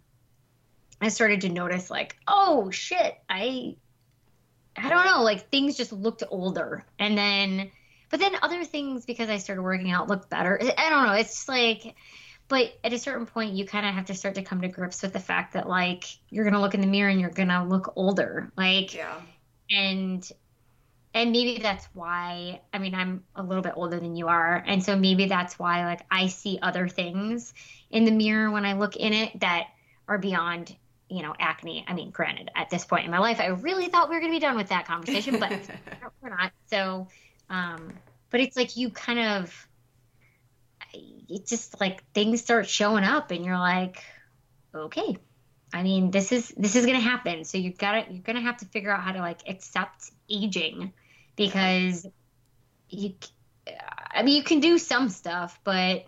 [1.02, 3.76] I started to notice, like, oh shit, I,
[4.76, 7.72] I don't know, like things just looked older, and then,
[8.10, 10.60] but then other things because I started working out looked better.
[10.78, 11.14] I don't know.
[11.14, 11.96] It's just like
[12.52, 15.02] but at a certain point you kind of have to start to come to grips
[15.02, 17.94] with the fact that like you're gonna look in the mirror and you're gonna look
[17.96, 19.16] older like yeah.
[19.70, 20.30] and
[21.14, 24.84] and maybe that's why i mean i'm a little bit older than you are and
[24.84, 27.54] so maybe that's why like i see other things
[27.90, 29.68] in the mirror when i look in it that
[30.10, 30.76] are beyond
[31.08, 31.86] you know acne.
[31.88, 34.34] I mean granted at this point in my life i really thought we were going
[34.34, 35.52] to be done with that conversation but
[36.22, 37.08] we're not so
[37.50, 37.94] um
[38.30, 39.68] but it's like you kind of
[40.94, 44.04] it just like things start showing up and you're like
[44.74, 45.18] okay
[45.74, 47.46] i mean this is this is gonna happen.
[47.46, 50.94] So you gotta you're gonna have to figure out how to like accept aging
[51.36, 52.06] because
[52.90, 53.14] you
[54.12, 56.06] i mean you can do some stuff but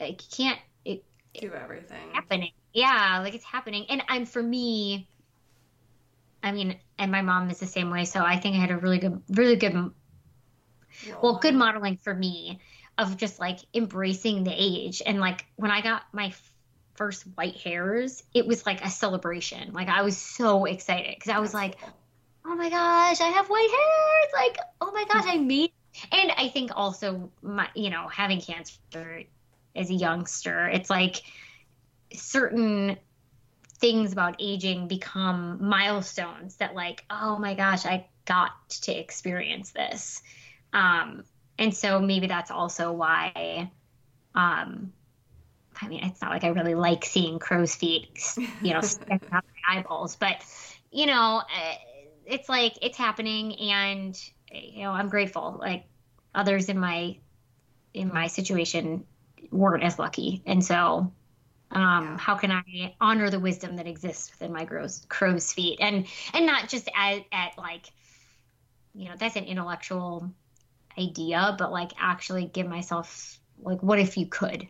[0.00, 1.04] you can't it,
[1.38, 2.12] do everything.
[2.12, 2.52] happening.
[2.72, 3.86] Yeah like it's happening.
[3.90, 5.08] And i'm for me
[6.42, 8.78] i mean and my mom is the same way so i think i had a
[8.78, 9.90] really good really good
[11.20, 12.60] well good modeling for me
[12.98, 15.00] of just like embracing the age.
[15.06, 16.34] And like when I got my
[16.94, 19.72] first white hairs, it was like a celebration.
[19.72, 21.76] Like I was so excited because I was like,
[22.44, 24.24] oh my gosh, I have white hair.
[24.24, 25.70] It's like, oh my gosh, I made.
[26.12, 29.22] And I think also my, you know, having cancer
[29.76, 31.22] as a youngster, it's like
[32.12, 32.98] certain
[33.78, 40.20] things about aging become milestones that like oh my gosh i got to experience this
[40.72, 41.22] um
[41.58, 43.70] and so maybe that's also why
[44.34, 44.92] um
[45.80, 48.20] i mean it's not like i really like seeing crow's feet
[48.62, 50.42] you know sticking out my eyeballs but
[50.90, 51.74] you know eh,
[52.28, 54.20] it's like it's happening and
[54.52, 55.56] you know i'm grateful.
[55.58, 55.84] Like
[56.34, 57.16] others in my
[57.94, 59.04] in my situation
[59.50, 60.42] weren't as lucky.
[60.46, 61.12] And so
[61.70, 62.18] um, yeah.
[62.18, 65.78] how can i honor the wisdom that exists within my crow's, crow's feet?
[65.80, 67.86] And and not just at, at like
[68.94, 70.30] you know that's an intellectual
[70.98, 74.66] idea but like actually give myself like what if you could?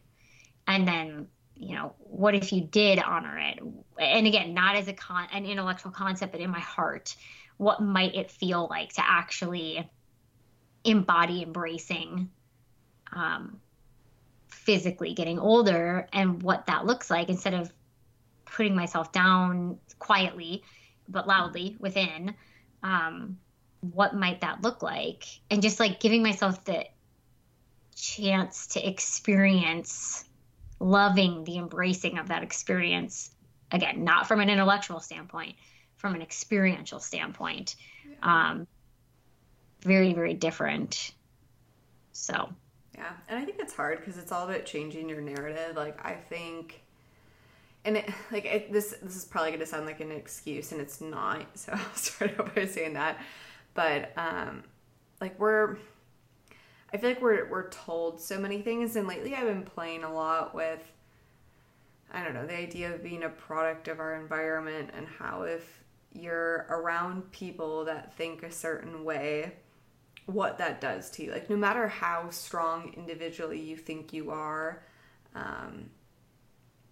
[0.67, 3.61] And then you know what if you did honor it?
[3.99, 7.17] And again not as a con an intellectual concept but in my heart
[7.57, 9.91] what might it feel like to actually
[10.85, 12.31] embody embracing
[13.13, 13.61] um,
[14.49, 17.73] physically getting older and what that looks like instead of
[18.45, 20.63] putting myself down quietly
[21.09, 22.35] but loudly within
[22.83, 23.39] um,
[23.81, 26.85] what might that look like and just like giving myself the
[27.95, 30.25] chance to experience
[30.81, 33.31] loving the embracing of that experience
[33.73, 35.57] again not from an intellectual standpoint
[35.97, 37.77] from an experiential standpoint
[38.23, 38.67] um,
[39.83, 41.13] very very different
[42.13, 42.49] so
[42.99, 45.77] yeah, and I think it's hard because it's all about changing your narrative.
[45.77, 46.83] Like I think,
[47.85, 50.81] and it, like it, this this is probably going to sound like an excuse, and
[50.81, 51.47] it's not.
[51.55, 53.19] So I'll start out by saying that.
[53.79, 54.65] But um,
[55.21, 55.77] like we're,
[56.93, 60.13] I feel like we're we're told so many things, and lately I've been playing a
[60.13, 60.81] lot with.
[62.13, 65.85] I don't know the idea of being a product of our environment and how if
[66.13, 69.53] you're around people that think a certain way
[70.27, 71.31] what that does to you.
[71.31, 74.83] Like, no matter how strong individually you think you are,
[75.37, 75.89] um,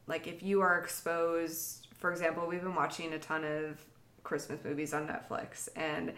[0.07, 3.85] like if you are exposed, for example, we've been watching a ton of
[4.23, 6.13] Christmas movies on Netflix, and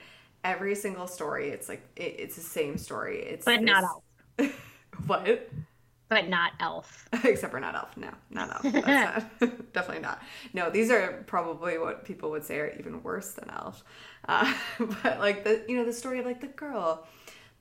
[0.44, 3.22] every single story, it's like it, it's the same story.
[3.22, 4.54] It's but not Elf.
[5.06, 5.50] what?
[6.08, 7.08] But not Elf.
[7.24, 7.96] Except for not Elf.
[7.96, 8.74] No, not Elf.
[8.86, 10.22] not, definitely not.
[10.52, 13.84] No, these are probably what people would say are even worse than Elf.
[14.26, 17.06] Uh, but like the you know the story of like the girl,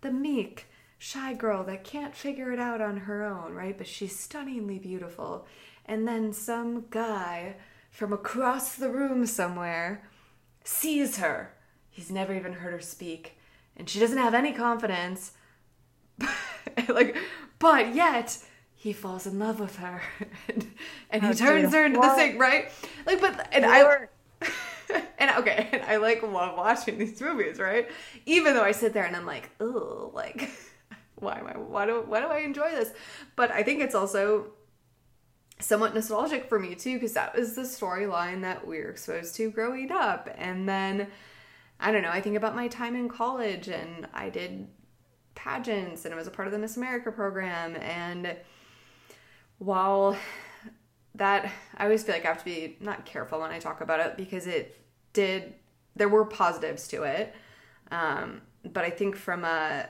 [0.02, 3.78] the meek, shy girl that can't figure it out on her own, right?
[3.78, 5.46] But she's stunningly beautiful.
[5.86, 7.56] And then some guy
[7.92, 10.04] from across the room somewhere
[10.64, 11.54] sees her.
[11.98, 13.40] He's never even heard her speak,
[13.76, 15.32] and she doesn't have any confidence.
[16.88, 17.18] like,
[17.58, 18.38] but yet
[18.76, 20.04] he falls in love with her,
[20.48, 20.68] and,
[21.10, 22.70] and he turns her into the thing, right?
[23.08, 24.06] Like, but and I
[25.18, 27.90] and okay, and I like love watching these movies, right?
[28.28, 30.52] Even though I sit there and I'm like, oh, like,
[31.16, 31.58] why am I?
[31.58, 32.92] Why do why do I enjoy this?
[33.36, 34.52] But I think it's also
[35.60, 39.50] somewhat nostalgic for me too, because that was the storyline that we were exposed to
[39.50, 41.08] growing up, and then
[41.80, 42.10] I don't know.
[42.10, 44.68] I think about my time in college, and I did
[45.36, 48.36] pageants, and I was a part of the Miss America program, and
[49.60, 50.18] while
[51.16, 54.00] that I always feel like I have to be not careful when I talk about
[54.00, 54.80] it because it
[55.14, 55.56] did
[55.96, 57.34] there were positives to it.
[57.90, 59.88] Um, but I think from a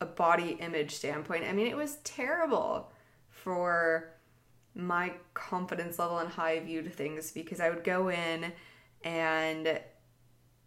[0.00, 2.92] a body image standpoint, I mean it was terrible
[3.28, 4.10] for
[4.74, 8.52] my confidence level and how I viewed things because I would go in
[9.04, 9.80] and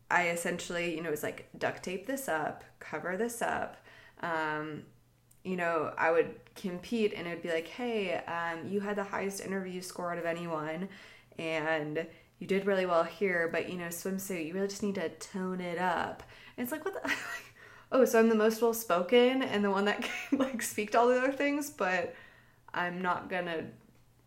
[0.10, 3.78] I essentially, you know, was like duct tape this up, cover this up.
[4.22, 4.84] Um,
[5.44, 9.04] you know, I would compete and it would be like, hey, um, you had the
[9.04, 10.90] highest interview score out of anyone
[11.38, 12.06] and
[12.40, 15.62] you did really well here, but you know, swimsuit, you really just need to tone
[15.62, 16.24] it up.
[16.56, 17.12] And it's like, what the?
[17.92, 21.00] oh, so I'm the most well spoken and the one that can like speak to
[21.00, 22.16] all the other things, but
[22.74, 23.66] I'm not gonna.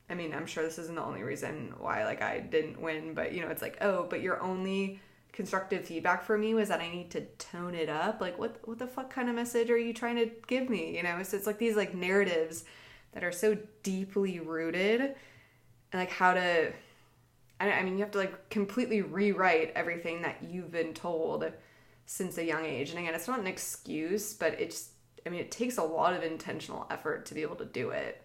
[0.09, 3.33] I mean, I'm sure this isn't the only reason why like I didn't win, but
[3.33, 5.01] you know, it's like, oh, but you're only
[5.33, 8.21] constructive feedback for me was that I need to tone it up.
[8.21, 10.97] Like what what the fuck kind of message are you trying to give me?
[10.97, 12.65] You know, so it's like these like narratives
[13.13, 15.15] that are so deeply rooted and
[15.95, 16.73] like how to
[17.61, 21.53] I mean you have to like completely rewrite everything that you've been told
[22.07, 22.91] since a young age.
[22.91, 24.91] And again, it's not an excuse, but it's
[25.27, 28.23] I mean it takes a lot of intentional effort to be able to do it.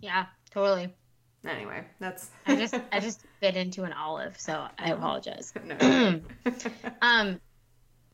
[0.00, 0.94] Yeah, totally.
[1.46, 5.52] Anyway, that's I just I just bit into an olive, so I apologize.
[5.64, 6.20] no.
[7.02, 7.40] um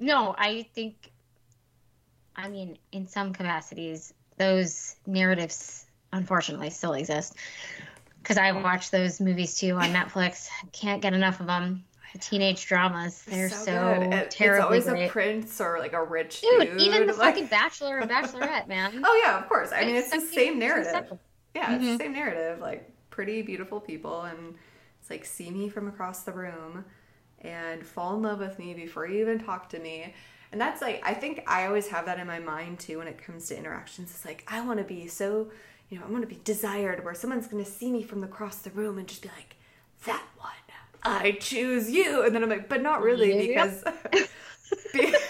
[0.00, 1.10] no, I think
[2.34, 7.34] I mean in some capacities those narratives unfortunately still exist
[8.22, 10.48] because I watch those movies too on Netflix.
[10.72, 11.84] Can't get enough of them.
[12.12, 15.08] The teenage dramas, they're so, so it, terribly It's always great.
[15.08, 16.70] a prince or like a rich dude.
[16.70, 16.80] dude.
[16.80, 17.34] Even the like...
[17.34, 19.02] fucking Bachelor or Bachelorette, man.
[19.06, 19.72] Oh yeah, of course.
[19.72, 21.18] I mean, it's the same narrative.
[21.54, 22.60] Yeah, it's the same narrative.
[22.60, 24.54] Like pretty, beautiful people, and
[25.00, 26.84] it's like see me from across the room
[27.40, 30.14] and fall in love with me before you even talk to me.
[30.52, 33.20] And that's like I think I always have that in my mind too when it
[33.20, 34.12] comes to interactions.
[34.12, 35.50] It's like I want to be so,
[35.90, 38.58] you know, I want to be desired where someone's going to see me from across
[38.58, 39.56] the room and just be like,
[40.06, 40.52] "That one,
[41.02, 43.94] I choose you." And then I'm like, "But not really Yep.
[44.14, 44.30] because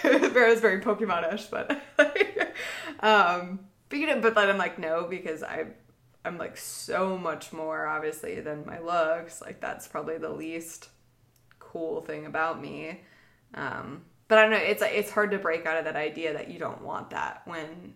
[0.31, 1.71] Vera's very Pokemon-ish, but
[2.99, 5.65] um, but you know, but then I'm like, no, because I,
[6.29, 9.41] I'm like so much more obviously than my looks.
[9.41, 10.89] Like that's probably the least
[11.57, 13.01] cool thing about me.
[13.55, 14.57] Um, but I don't know.
[14.57, 17.95] It's it's hard to break out of that idea that you don't want that when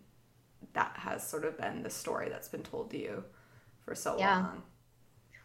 [0.74, 3.24] that has sort of been the story that's been told to you
[3.86, 4.40] for so Yeah.
[4.40, 4.64] long.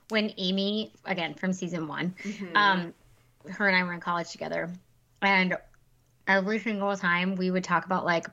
[0.09, 2.57] when Amy, again from season one, Mm-hmm.
[2.57, 2.95] um,
[3.51, 4.71] her and I were in college together,
[5.21, 5.59] and
[6.27, 8.27] every single time we would talk about like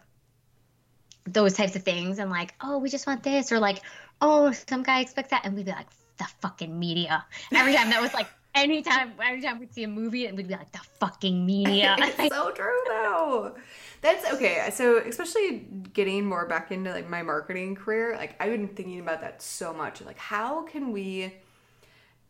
[1.27, 3.81] those types of things, and like, oh, we just want this, or like,
[4.21, 5.87] oh, some guy expects that, and we'd be like,
[6.17, 7.25] the fucking media.
[7.53, 10.53] Every time that was like, anytime, every time we'd see a movie, and we'd be
[10.53, 11.95] like, the fucking media.
[11.99, 13.55] it's so true though.
[14.01, 14.69] That's okay.
[14.71, 19.21] So especially getting more back into like my marketing career, like I've been thinking about
[19.21, 20.01] that so much.
[20.01, 21.33] Like how can we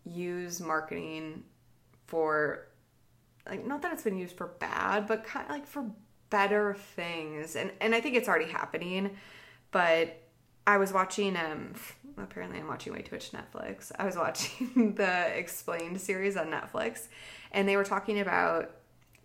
[0.05, 1.43] use marketing
[2.07, 2.67] for
[3.47, 5.85] like not that it's been used for bad, but kind of like for
[6.29, 7.55] better things.
[7.55, 9.11] And and I think it's already happening.
[9.71, 10.21] But
[10.67, 11.73] I was watching um
[12.17, 13.91] apparently I'm watching way too much Netflix.
[13.97, 17.07] I was watching the Explained series on Netflix
[17.51, 18.71] and they were talking about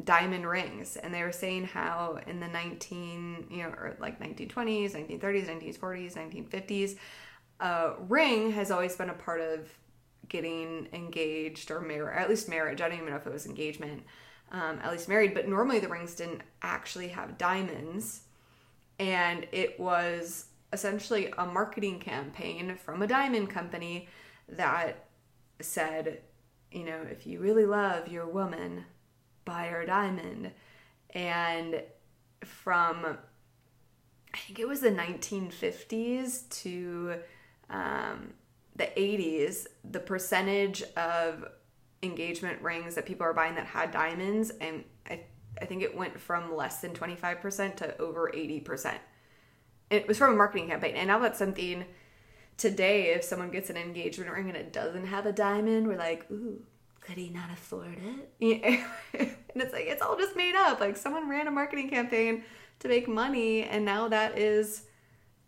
[0.05, 4.93] diamond rings and they were saying how in the 19 you know or like 1920s
[4.93, 6.97] 1930s 1940s 1950s
[7.61, 9.68] a ring has always been a part of
[10.28, 14.03] getting engaged or married at least marriage i don't even know if it was engagement
[14.53, 18.22] um, at least married but normally the rings didn't actually have diamonds
[18.99, 24.08] and it was essentially a marketing campaign from a diamond company
[24.48, 25.08] that
[25.60, 26.22] said
[26.70, 28.84] you know if you really love your woman
[29.44, 30.52] buy her diamond.
[31.12, 31.82] And
[32.44, 33.18] from
[34.32, 37.16] i think it was the 1950s to
[37.68, 38.32] um,
[38.76, 41.44] the 80s the percentage of
[42.02, 45.20] engagement rings that people are buying that had diamonds and i,
[45.60, 48.94] I think it went from less than 25% to over 80%
[49.91, 51.84] it was from a marketing campaign and now that's something
[52.57, 56.30] today if someone gets an engagement ring and it doesn't have a diamond we're like
[56.30, 56.61] ooh
[57.01, 58.30] could he not afford it?
[58.38, 58.86] Yeah.
[59.18, 60.80] and it's like it's all just made up.
[60.80, 62.45] Like someone ran a marketing campaign
[62.80, 64.84] to make money and now that is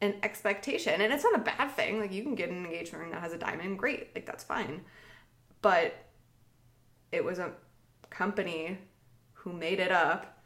[0.01, 1.01] an expectation.
[1.01, 2.01] And it's not a bad thing.
[2.01, 3.79] Like you can get an engagement ring that has a diamond.
[3.79, 4.15] Great.
[4.15, 4.83] Like that's fine.
[5.61, 5.95] But
[7.13, 7.53] it was a
[8.11, 8.79] company
[9.35, 10.39] who made it up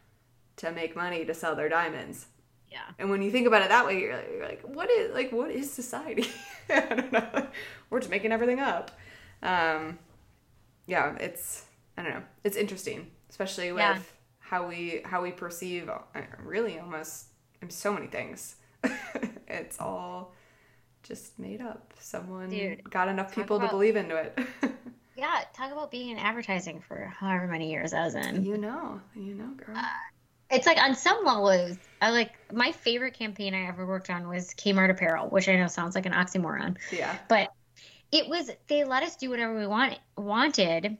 [0.57, 2.27] to make money to sell their diamonds
[2.77, 2.93] yeah.
[2.99, 5.33] and when you think about it that way, you're like, you're like what is like
[5.33, 6.27] what is society?
[6.69, 7.47] I don't know.
[7.91, 8.91] We're just making everything up.
[9.43, 9.99] Um,
[10.87, 11.65] yeah, it's
[11.97, 12.23] I don't know.
[12.45, 13.99] It's interesting, especially with Yeah.
[14.41, 15.99] how we how we perceive uh,
[16.43, 17.27] really almost
[17.69, 18.57] so many things.
[19.49, 20.35] it's all
[21.03, 21.95] just made up.
[21.99, 24.39] Someone Dude, got enough people to believe into it.
[25.19, 28.45] Yeah, talk about being in advertising for however many years I was in.
[28.45, 29.75] you know, you know, girl.
[30.51, 34.55] It's like on some levels, I like my favorite campaign I ever worked on was
[34.55, 37.17] Kmart Apparel, which I know sounds like an oxymoron, yeah.
[37.29, 37.53] but
[38.13, 40.99] it was they let us do whatever we want, wanted,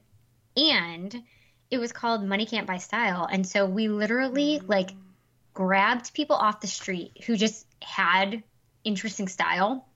[0.57, 1.23] and
[1.71, 4.67] it was called Money Can't Buy Style, and so we literally mm.
[4.67, 4.91] like
[5.53, 8.43] grabbed people off the street who just had
[8.83, 9.87] interesting style,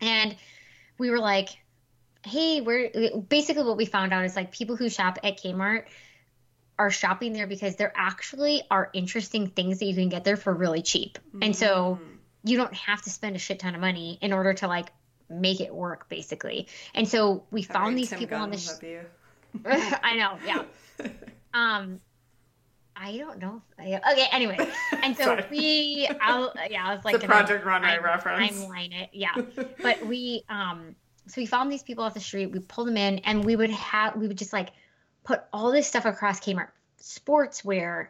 [0.00, 0.34] and
[0.98, 1.50] we were like,
[2.26, 2.90] hey, we're
[3.28, 5.84] basically what we found out is like people who shop at Kmart
[6.80, 10.50] are shopping there because there actually are interesting things that you can get there for
[10.50, 11.18] really cheap.
[11.42, 12.00] And so
[12.42, 14.88] you don't have to spend a shit ton of money in order to like
[15.28, 16.68] make it work basically.
[16.94, 18.70] And so we found these people on the sh-
[19.66, 20.62] I know, yeah.
[21.52, 22.00] Um
[22.96, 23.60] I don't know.
[23.78, 24.56] if I, okay, anyway.
[25.02, 28.58] And so we I'll, yeah, I was like the Project Runway reference.
[28.58, 29.10] Timeline it.
[29.12, 29.34] Yeah.
[29.82, 30.94] but we um
[31.26, 33.70] so we found these people off the street we pulled them in and we would
[33.70, 34.70] have we would just like
[35.24, 36.68] put all this stuff across kmart
[37.00, 38.08] sportswear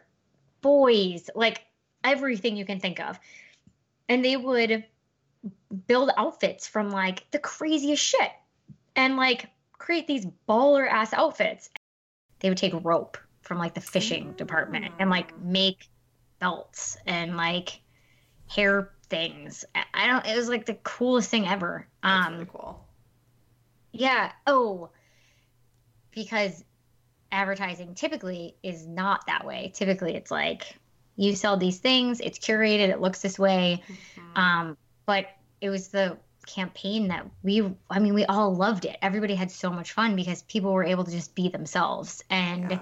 [0.61, 1.65] boys like
[2.03, 3.19] everything you can think of
[4.09, 4.83] and they would
[5.87, 8.31] build outfits from like the craziest shit
[8.95, 11.69] and like create these baller ass outfits
[12.39, 15.87] they would take rope from like the fishing department and like make
[16.39, 17.81] belts and like
[18.47, 19.63] hair things.
[19.93, 20.25] I- don't.
[20.25, 21.87] It was like the coolest thing ever.
[22.01, 22.87] That's Um, really cool.
[23.91, 24.31] yeah.
[24.47, 24.89] Oh,
[26.11, 26.63] because
[27.31, 29.71] advertising typically is not that way.
[29.73, 30.75] Typically, it's like
[31.15, 32.19] you sell these things.
[32.19, 32.89] It's curated.
[32.89, 33.83] It looks this way.
[33.87, 34.37] Mhm.
[34.37, 35.27] Um, but
[35.59, 36.17] it was the
[36.47, 38.97] campaign that we I mean we all loved it.
[39.01, 42.79] Everybody had so much fun because people were able to just be themselves and yeah.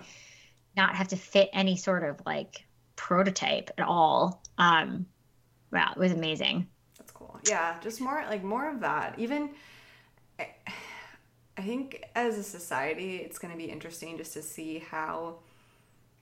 [0.77, 4.41] not have to fit any sort of like prototype at all.
[4.57, 5.05] Um
[5.71, 6.67] wow, it was amazing.
[6.97, 7.39] That's cool.
[7.45, 9.19] Yeah, just more like more of that.
[9.19, 9.49] Even
[11.59, 15.39] I think as a society it's going to be interesting just to see how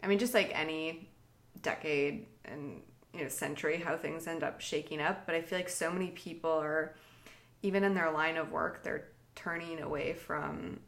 [0.01, 1.09] I mean just like any
[1.61, 2.81] decade and
[3.13, 6.11] you know century how things end up shaking up but i feel like so many
[6.11, 6.95] people are
[7.63, 10.79] even in their line of work they're turning away from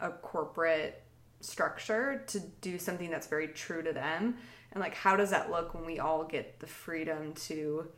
[0.00, 1.02] a corporate
[1.40, 4.36] structure to do something that's very true to them.
[4.72, 7.88] And like how does that look when we all get the freedom to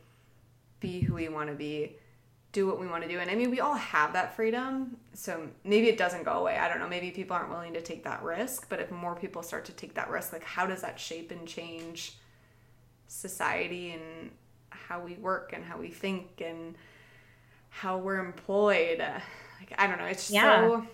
[0.79, 1.97] be who we want to be
[2.51, 5.47] do what we want to do and i mean we all have that freedom so
[5.63, 8.21] maybe it doesn't go away i don't know maybe people aren't willing to take that
[8.23, 11.31] risk but if more people start to take that risk like how does that shape
[11.31, 12.17] and change
[13.07, 14.31] society and
[14.69, 16.75] how we work and how we think and
[17.69, 18.99] how we're employed.
[18.99, 20.67] Like I don't know, it's yeah.
[20.67, 20.85] so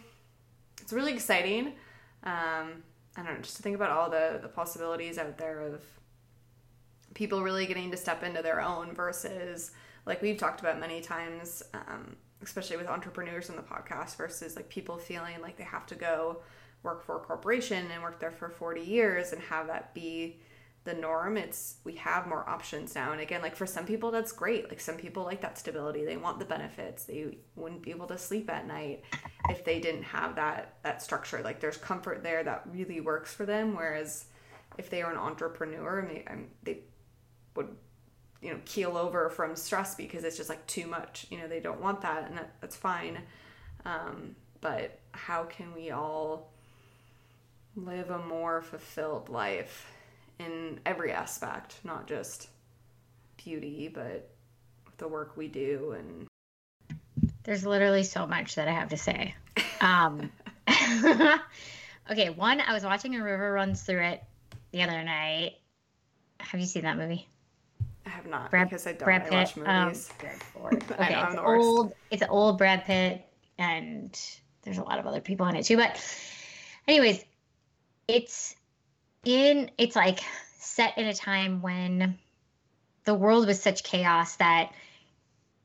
[0.82, 1.68] it's really exciting.
[2.24, 2.84] Um,
[3.16, 5.82] I don't know, just to think about all the the possibilities out there of
[7.14, 9.72] people really getting to step into their own versus
[10.08, 14.70] like we've talked about many times, um, especially with entrepreneurs in the podcast versus like
[14.70, 16.42] people feeling like they have to go
[16.84, 20.40] work for a corporation and work there for 40 years and have that be
[20.86, 21.36] the norm.
[21.36, 23.12] It's we have more options now.
[23.12, 24.70] And again like for some people that's great.
[24.70, 26.06] Like some people like that stability.
[26.06, 27.04] They want the benefits.
[27.04, 29.04] They wouldn't be able to sleep at night
[29.50, 31.42] if they didn't have that that structure.
[31.44, 34.26] Like there's comfort there that really works for them whereas
[34.78, 36.24] if they are an entrepreneur and they,
[36.64, 36.80] they
[37.56, 37.76] would
[38.42, 41.60] you know keel over from stress because it's just like too much you know they
[41.60, 43.20] don't want that and that, that's fine
[43.86, 46.52] um, but how can we all
[47.76, 49.92] live a more fulfilled life
[50.40, 52.50] in every aspect, not just
[53.44, 54.30] beauty, but
[54.98, 56.28] the work we do and
[57.44, 59.36] there's literally so much that I have to say.
[59.80, 60.32] Um,
[62.12, 64.24] okay, one, I was watching A River Runs Through It
[64.72, 65.54] the other night.
[66.40, 67.28] Have you seen that movie?
[68.08, 70.10] I have not Brad, because I don't Brad Pitt, I watch um, movies.
[70.20, 71.94] Um, okay, know, it's old.
[72.10, 73.26] It's an old Brad Pitt,
[73.58, 74.18] and
[74.64, 75.76] there's a lot of other people in it too.
[75.76, 76.02] But,
[76.88, 77.26] anyways,
[78.08, 78.56] it's
[79.26, 80.20] in it's like
[80.58, 82.18] set in a time when
[83.04, 84.72] the world was such chaos that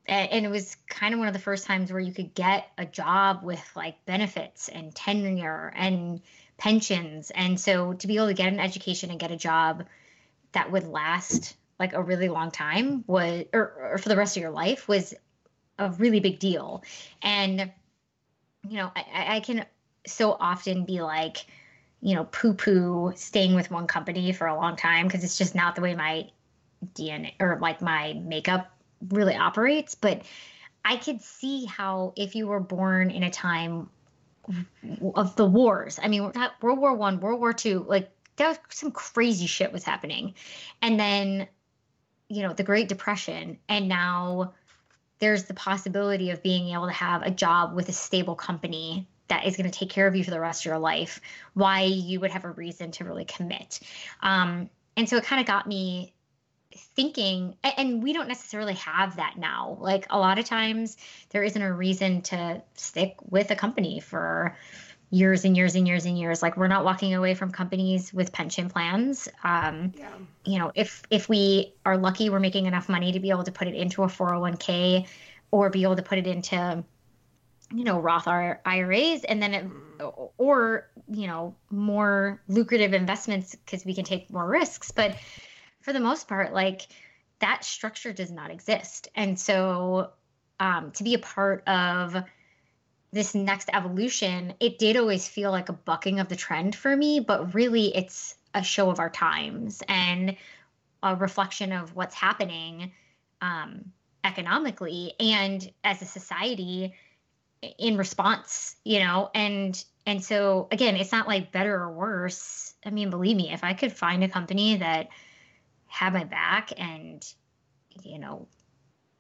[0.07, 2.85] and it was kind of one of the first times where you could get a
[2.85, 6.21] job with like benefits and tenure and
[6.59, 9.85] pensions and so to be able to get an education and get a job
[10.53, 14.41] that would last like a really long time was or, or for the rest of
[14.41, 15.15] your life was
[15.79, 16.83] a really big deal
[17.23, 17.71] and
[18.69, 19.67] you know I, I can
[20.07, 21.45] so often be like
[22.03, 25.55] you know, poo poo staying with one company for a long time because it's just
[25.55, 26.29] not the way my
[26.95, 28.77] DNA or like my makeup
[29.09, 29.95] really operates.
[29.95, 30.23] But
[30.85, 33.89] I could see how if you were born in a time
[35.15, 38.91] of the wars, I mean, World War One, World War Two, like that was some
[38.91, 40.35] crazy shit was happening,
[40.83, 41.47] and then
[42.33, 44.55] you know the Great Depression, and now
[45.19, 49.47] there's the possibility of being able to have a job with a stable company that
[49.47, 51.21] is going to take care of you for the rest of your life,
[51.55, 53.81] why you would have a reason to really commit.
[54.21, 56.13] Um, and so it kind of got me
[56.97, 59.77] thinking, and we don't necessarily have that now.
[59.81, 60.97] Like a lot of times,
[61.31, 64.57] there isn't a reason to stick with a company for
[65.13, 66.43] years and years and years and years.
[66.43, 69.29] Like we're not walking away from companies with pension plans.
[69.45, 70.09] Um, yeah.
[70.45, 73.53] you know if if we are lucky we're making enough money to be able to
[73.53, 75.07] put it into a 401k
[75.51, 76.83] or be able to put it into
[77.75, 79.67] you know Roth IRAs and then it,
[80.39, 84.91] or you know more lucrative investments because we can take more risks.
[84.93, 85.19] But
[85.83, 86.89] for the most part like
[87.41, 89.09] that structure does not exist.
[89.15, 90.13] And so
[90.59, 92.17] um, to be a part of
[93.13, 97.21] this next evolution it did always feel like a bucking of the trend for me
[97.21, 100.37] but really it's a show of our times and
[101.03, 102.93] a reflection of what's happening
[103.41, 103.85] um,
[104.25, 106.95] economically and as a society
[107.79, 109.31] in response you know?
[109.35, 112.75] And and so again it's not like better or worse.
[112.85, 115.09] I mean believe me if i could find a company that
[115.87, 117.25] had my back and
[118.03, 118.49] you know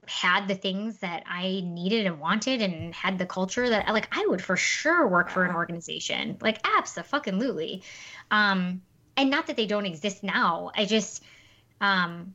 [0.07, 4.27] had the things that i needed and wanted and had the culture that like i
[4.27, 7.83] would for sure work for an organization like absolutely
[8.31, 8.83] um
[9.17, 11.23] and not that they don't exist now i just
[11.81, 12.35] um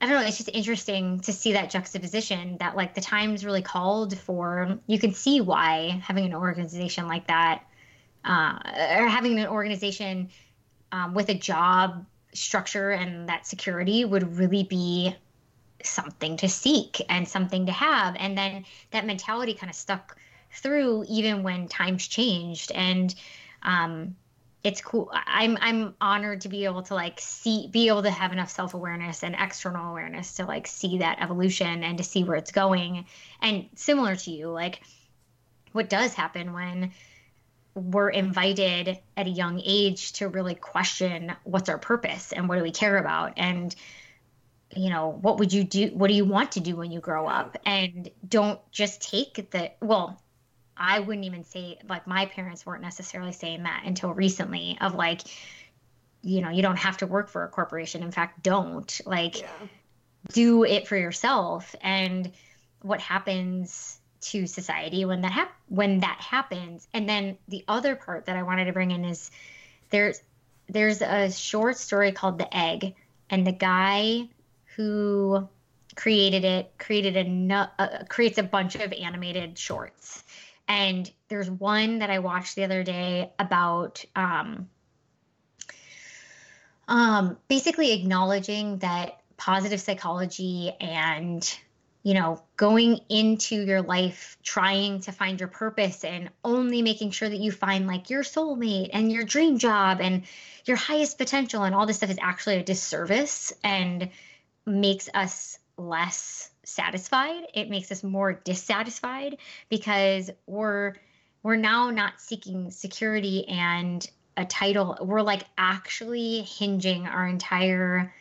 [0.00, 0.26] I don't know.
[0.26, 4.78] It's just interesting to see that juxtaposition that like the times really called for.
[4.86, 7.62] You can see why having an organization like that,
[8.24, 8.58] uh,
[8.98, 10.28] or having an organization
[10.92, 15.16] um, with a job structure and that security would really be
[15.82, 18.16] something to seek and something to have.
[18.18, 20.16] And then that mentality kind of stuck
[20.52, 22.72] through even when times changed.
[22.72, 23.14] And
[23.62, 24.16] um,
[24.64, 25.10] it's cool.
[25.12, 29.22] I'm I'm honored to be able to like see be able to have enough self-awareness
[29.22, 33.06] and external awareness to like see that evolution and to see where it's going.
[33.40, 34.80] And similar to you, like
[35.72, 36.92] what does happen when
[37.74, 42.62] we're invited at a young age to really question what's our purpose and what do
[42.62, 43.76] we care about and
[44.74, 47.26] you know what would you do what do you want to do when you grow
[47.26, 47.56] up?
[47.64, 50.20] And don't just take the well
[50.76, 55.22] i wouldn't even say like my parents weren't necessarily saying that until recently of like
[56.26, 58.02] you know you don't have to work for a corporation.
[58.02, 59.00] In fact don't.
[59.06, 59.48] Like yeah.
[60.32, 61.74] do it for yourself.
[61.80, 62.32] And
[62.82, 66.88] what happens to society when that hap- when that happens?
[66.92, 69.30] And then the other part that i wanted to bring in is
[69.90, 70.20] there's
[70.68, 72.94] there's a short story called the egg.
[73.30, 74.28] And the guy
[74.76, 75.48] who
[75.94, 80.22] created it created a uh, creates a bunch of animated shorts.
[80.68, 84.68] And there's one that i watched the other day about um,
[86.88, 91.58] um, basically acknowledging that positive psychology and
[92.02, 97.28] you know going into your life trying to find your purpose and only making sure
[97.28, 100.22] that you find like your soulmate and your dream job and
[100.66, 103.52] your highest potential and all this stuff is actually a disservice.
[103.62, 104.10] And
[104.66, 107.44] makes us less satisfied.
[107.54, 109.38] It makes us more dissatisfied
[109.68, 110.94] because we're
[111.42, 114.98] we're now not seeking security and a title.
[115.00, 118.12] We're like actually hinging our entire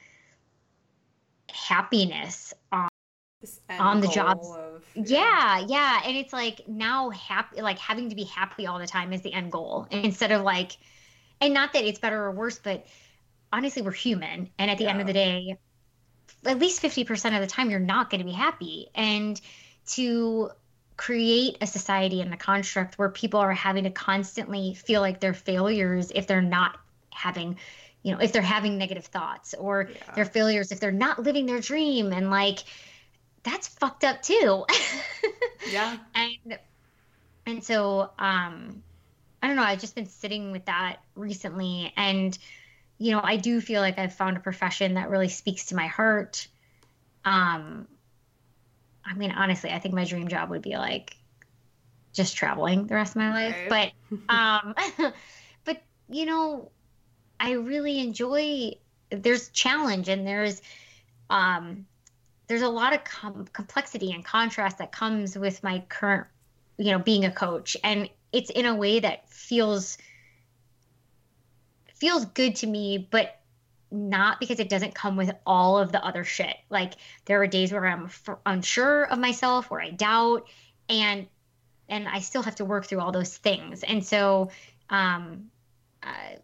[1.52, 2.90] happiness on
[3.70, 4.42] on the job
[4.96, 5.60] yeah.
[5.60, 6.02] yeah yeah.
[6.06, 9.34] And it's like now happy like having to be happy all the time is the
[9.34, 9.88] end goal.
[9.92, 10.78] Instead of like
[11.42, 12.86] and not that it's better or worse but
[13.52, 14.50] honestly we're human.
[14.58, 14.92] And at the yeah.
[14.92, 15.58] end of the day
[16.46, 18.88] at least 50% of the time you're not going to be happy.
[18.96, 19.40] And
[19.88, 20.52] to
[20.98, 25.34] create a society and a construct where people are having to constantly feel like they're
[25.34, 26.78] failures if they're not
[27.10, 27.58] having
[28.02, 30.16] you know if they're having negative thoughts or yeah.
[30.16, 32.14] they're failures if they're not living their dream.
[32.14, 32.60] And like
[33.44, 34.66] that's fucked up too.
[35.72, 35.98] Yeah.
[36.14, 36.60] And
[37.48, 38.84] and so um
[39.42, 41.92] i don't know i've just been sitting with that recently.
[41.98, 42.38] And
[42.98, 45.88] you know, I do feel like I've found a profession that really speaks to my
[45.88, 46.48] heart.
[47.26, 47.88] Um,
[49.06, 51.18] I mean, honestly, I think my dream job would be like
[52.14, 53.56] just traveling the rest of my life.
[53.70, 53.94] Right.
[54.10, 55.14] But, um,
[55.66, 56.72] but you know,
[57.40, 58.74] I really enjoy.
[59.12, 60.62] There's challenge and there's,
[61.30, 61.86] um,
[62.48, 66.28] there's a lot of com- complexity and contrast that comes with my current,
[66.78, 69.98] you know, being a coach, and it's in a way that feels
[71.96, 73.40] feels good to me, but
[73.92, 76.56] not because it doesn't come with all of the other shit.
[76.70, 76.94] Like
[77.26, 80.48] there are days where I'm f- unsure of myself, where I doubt,
[80.90, 81.28] and
[81.88, 83.84] and I still have to work through all those things.
[83.84, 84.50] And so,
[84.90, 85.52] um,
[86.02, 86.38] I,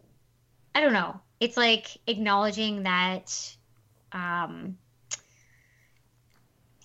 [0.74, 1.20] I don't know.
[1.40, 3.56] It's like acknowledging that
[4.12, 4.78] um,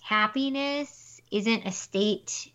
[0.02, 2.50] happiness isn't a state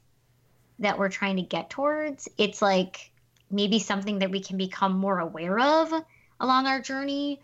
[0.79, 2.27] that we're trying to get towards.
[2.37, 3.12] It's like
[3.53, 5.93] maybe something that we can become more aware of
[6.39, 7.39] along our journey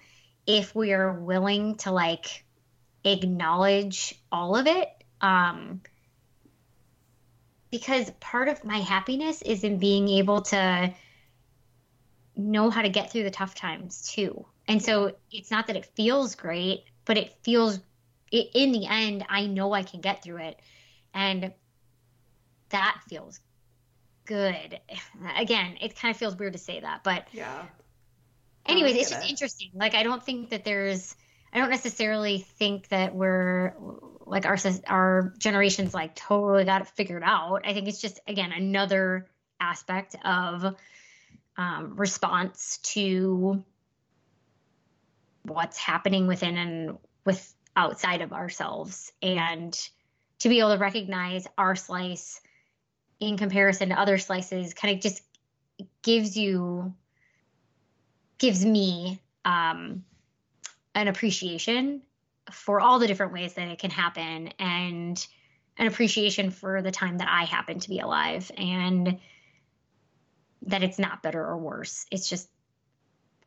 [0.47, 2.43] if we are willing to like
[3.05, 4.89] acknowledge all of it.
[5.21, 5.81] Um
[7.71, 10.91] because part of my happiness is in being able to
[12.35, 14.43] know how to get through the tough times too.
[14.67, 17.79] And so it's not that it feels great but it feels
[18.31, 20.59] it, in the end i know i can get through it.
[21.13, 21.53] And
[22.69, 23.39] that feels
[24.29, 24.79] good.
[25.37, 27.65] Again, it kind of feels weird to say that, but yeah.
[28.65, 29.29] Anyways, it's just it.
[29.29, 29.71] interesting.
[29.73, 31.15] Like I don't think that there's
[31.51, 33.73] I don't necessarily think that we're
[34.25, 34.57] like our
[34.87, 37.61] our generation's like totally got it figured out.
[37.65, 39.27] I think it's just again another
[39.59, 40.75] aspect of
[41.57, 43.63] um, response to
[45.43, 49.77] what's happening within and with outside of ourselves and
[50.39, 52.39] to be able to recognize our slice
[53.19, 55.21] in comparison to other slices kind of just
[56.01, 56.93] gives you
[58.37, 60.03] gives me um,
[60.95, 62.01] an appreciation
[62.51, 65.27] for all the different ways that it can happen and
[65.77, 69.19] an appreciation for the time that I happen to be alive and
[70.63, 72.05] that it's not better or worse.
[72.11, 72.49] It's just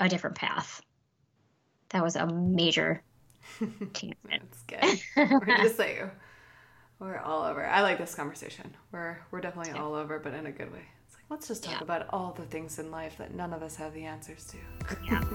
[0.00, 0.82] a different path.
[1.90, 3.02] That was a major
[3.92, 4.16] tangent.
[4.28, 5.02] That's good.
[5.16, 6.10] We're just like
[7.02, 7.66] we're all over.
[7.66, 8.74] I like this conversation.
[8.92, 10.82] We're we're definitely all over, but in a good way.
[11.06, 11.82] It's like let's just talk yeah.
[11.82, 14.56] about all the things in life that none of us have the answers to.
[15.04, 15.22] Yeah.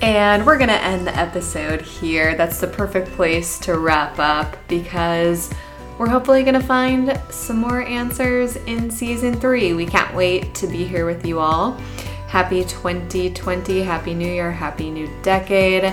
[0.00, 2.36] And we're going to end the episode here.
[2.36, 5.52] That's the perfect place to wrap up because
[5.98, 9.72] we're hopefully going to find some more answers in season three.
[9.72, 11.72] We can't wait to be here with you all.
[12.28, 15.92] Happy 2020, Happy New Year, Happy New Decade.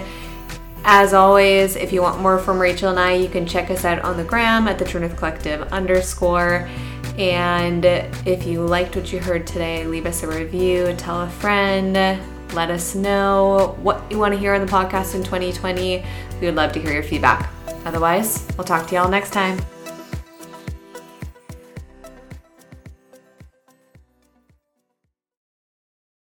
[0.88, 3.99] As always, if you want more from Rachel and I, you can check us out
[4.01, 6.69] on the gram at the Truth Collective underscore.
[7.17, 11.95] And if you liked what you heard today, leave us a review, tell a friend,
[12.53, 16.05] let us know what you want to hear on the podcast in 2020.
[16.39, 17.49] We would love to hear your feedback.
[17.83, 19.59] Otherwise, we'll talk to y'all next time.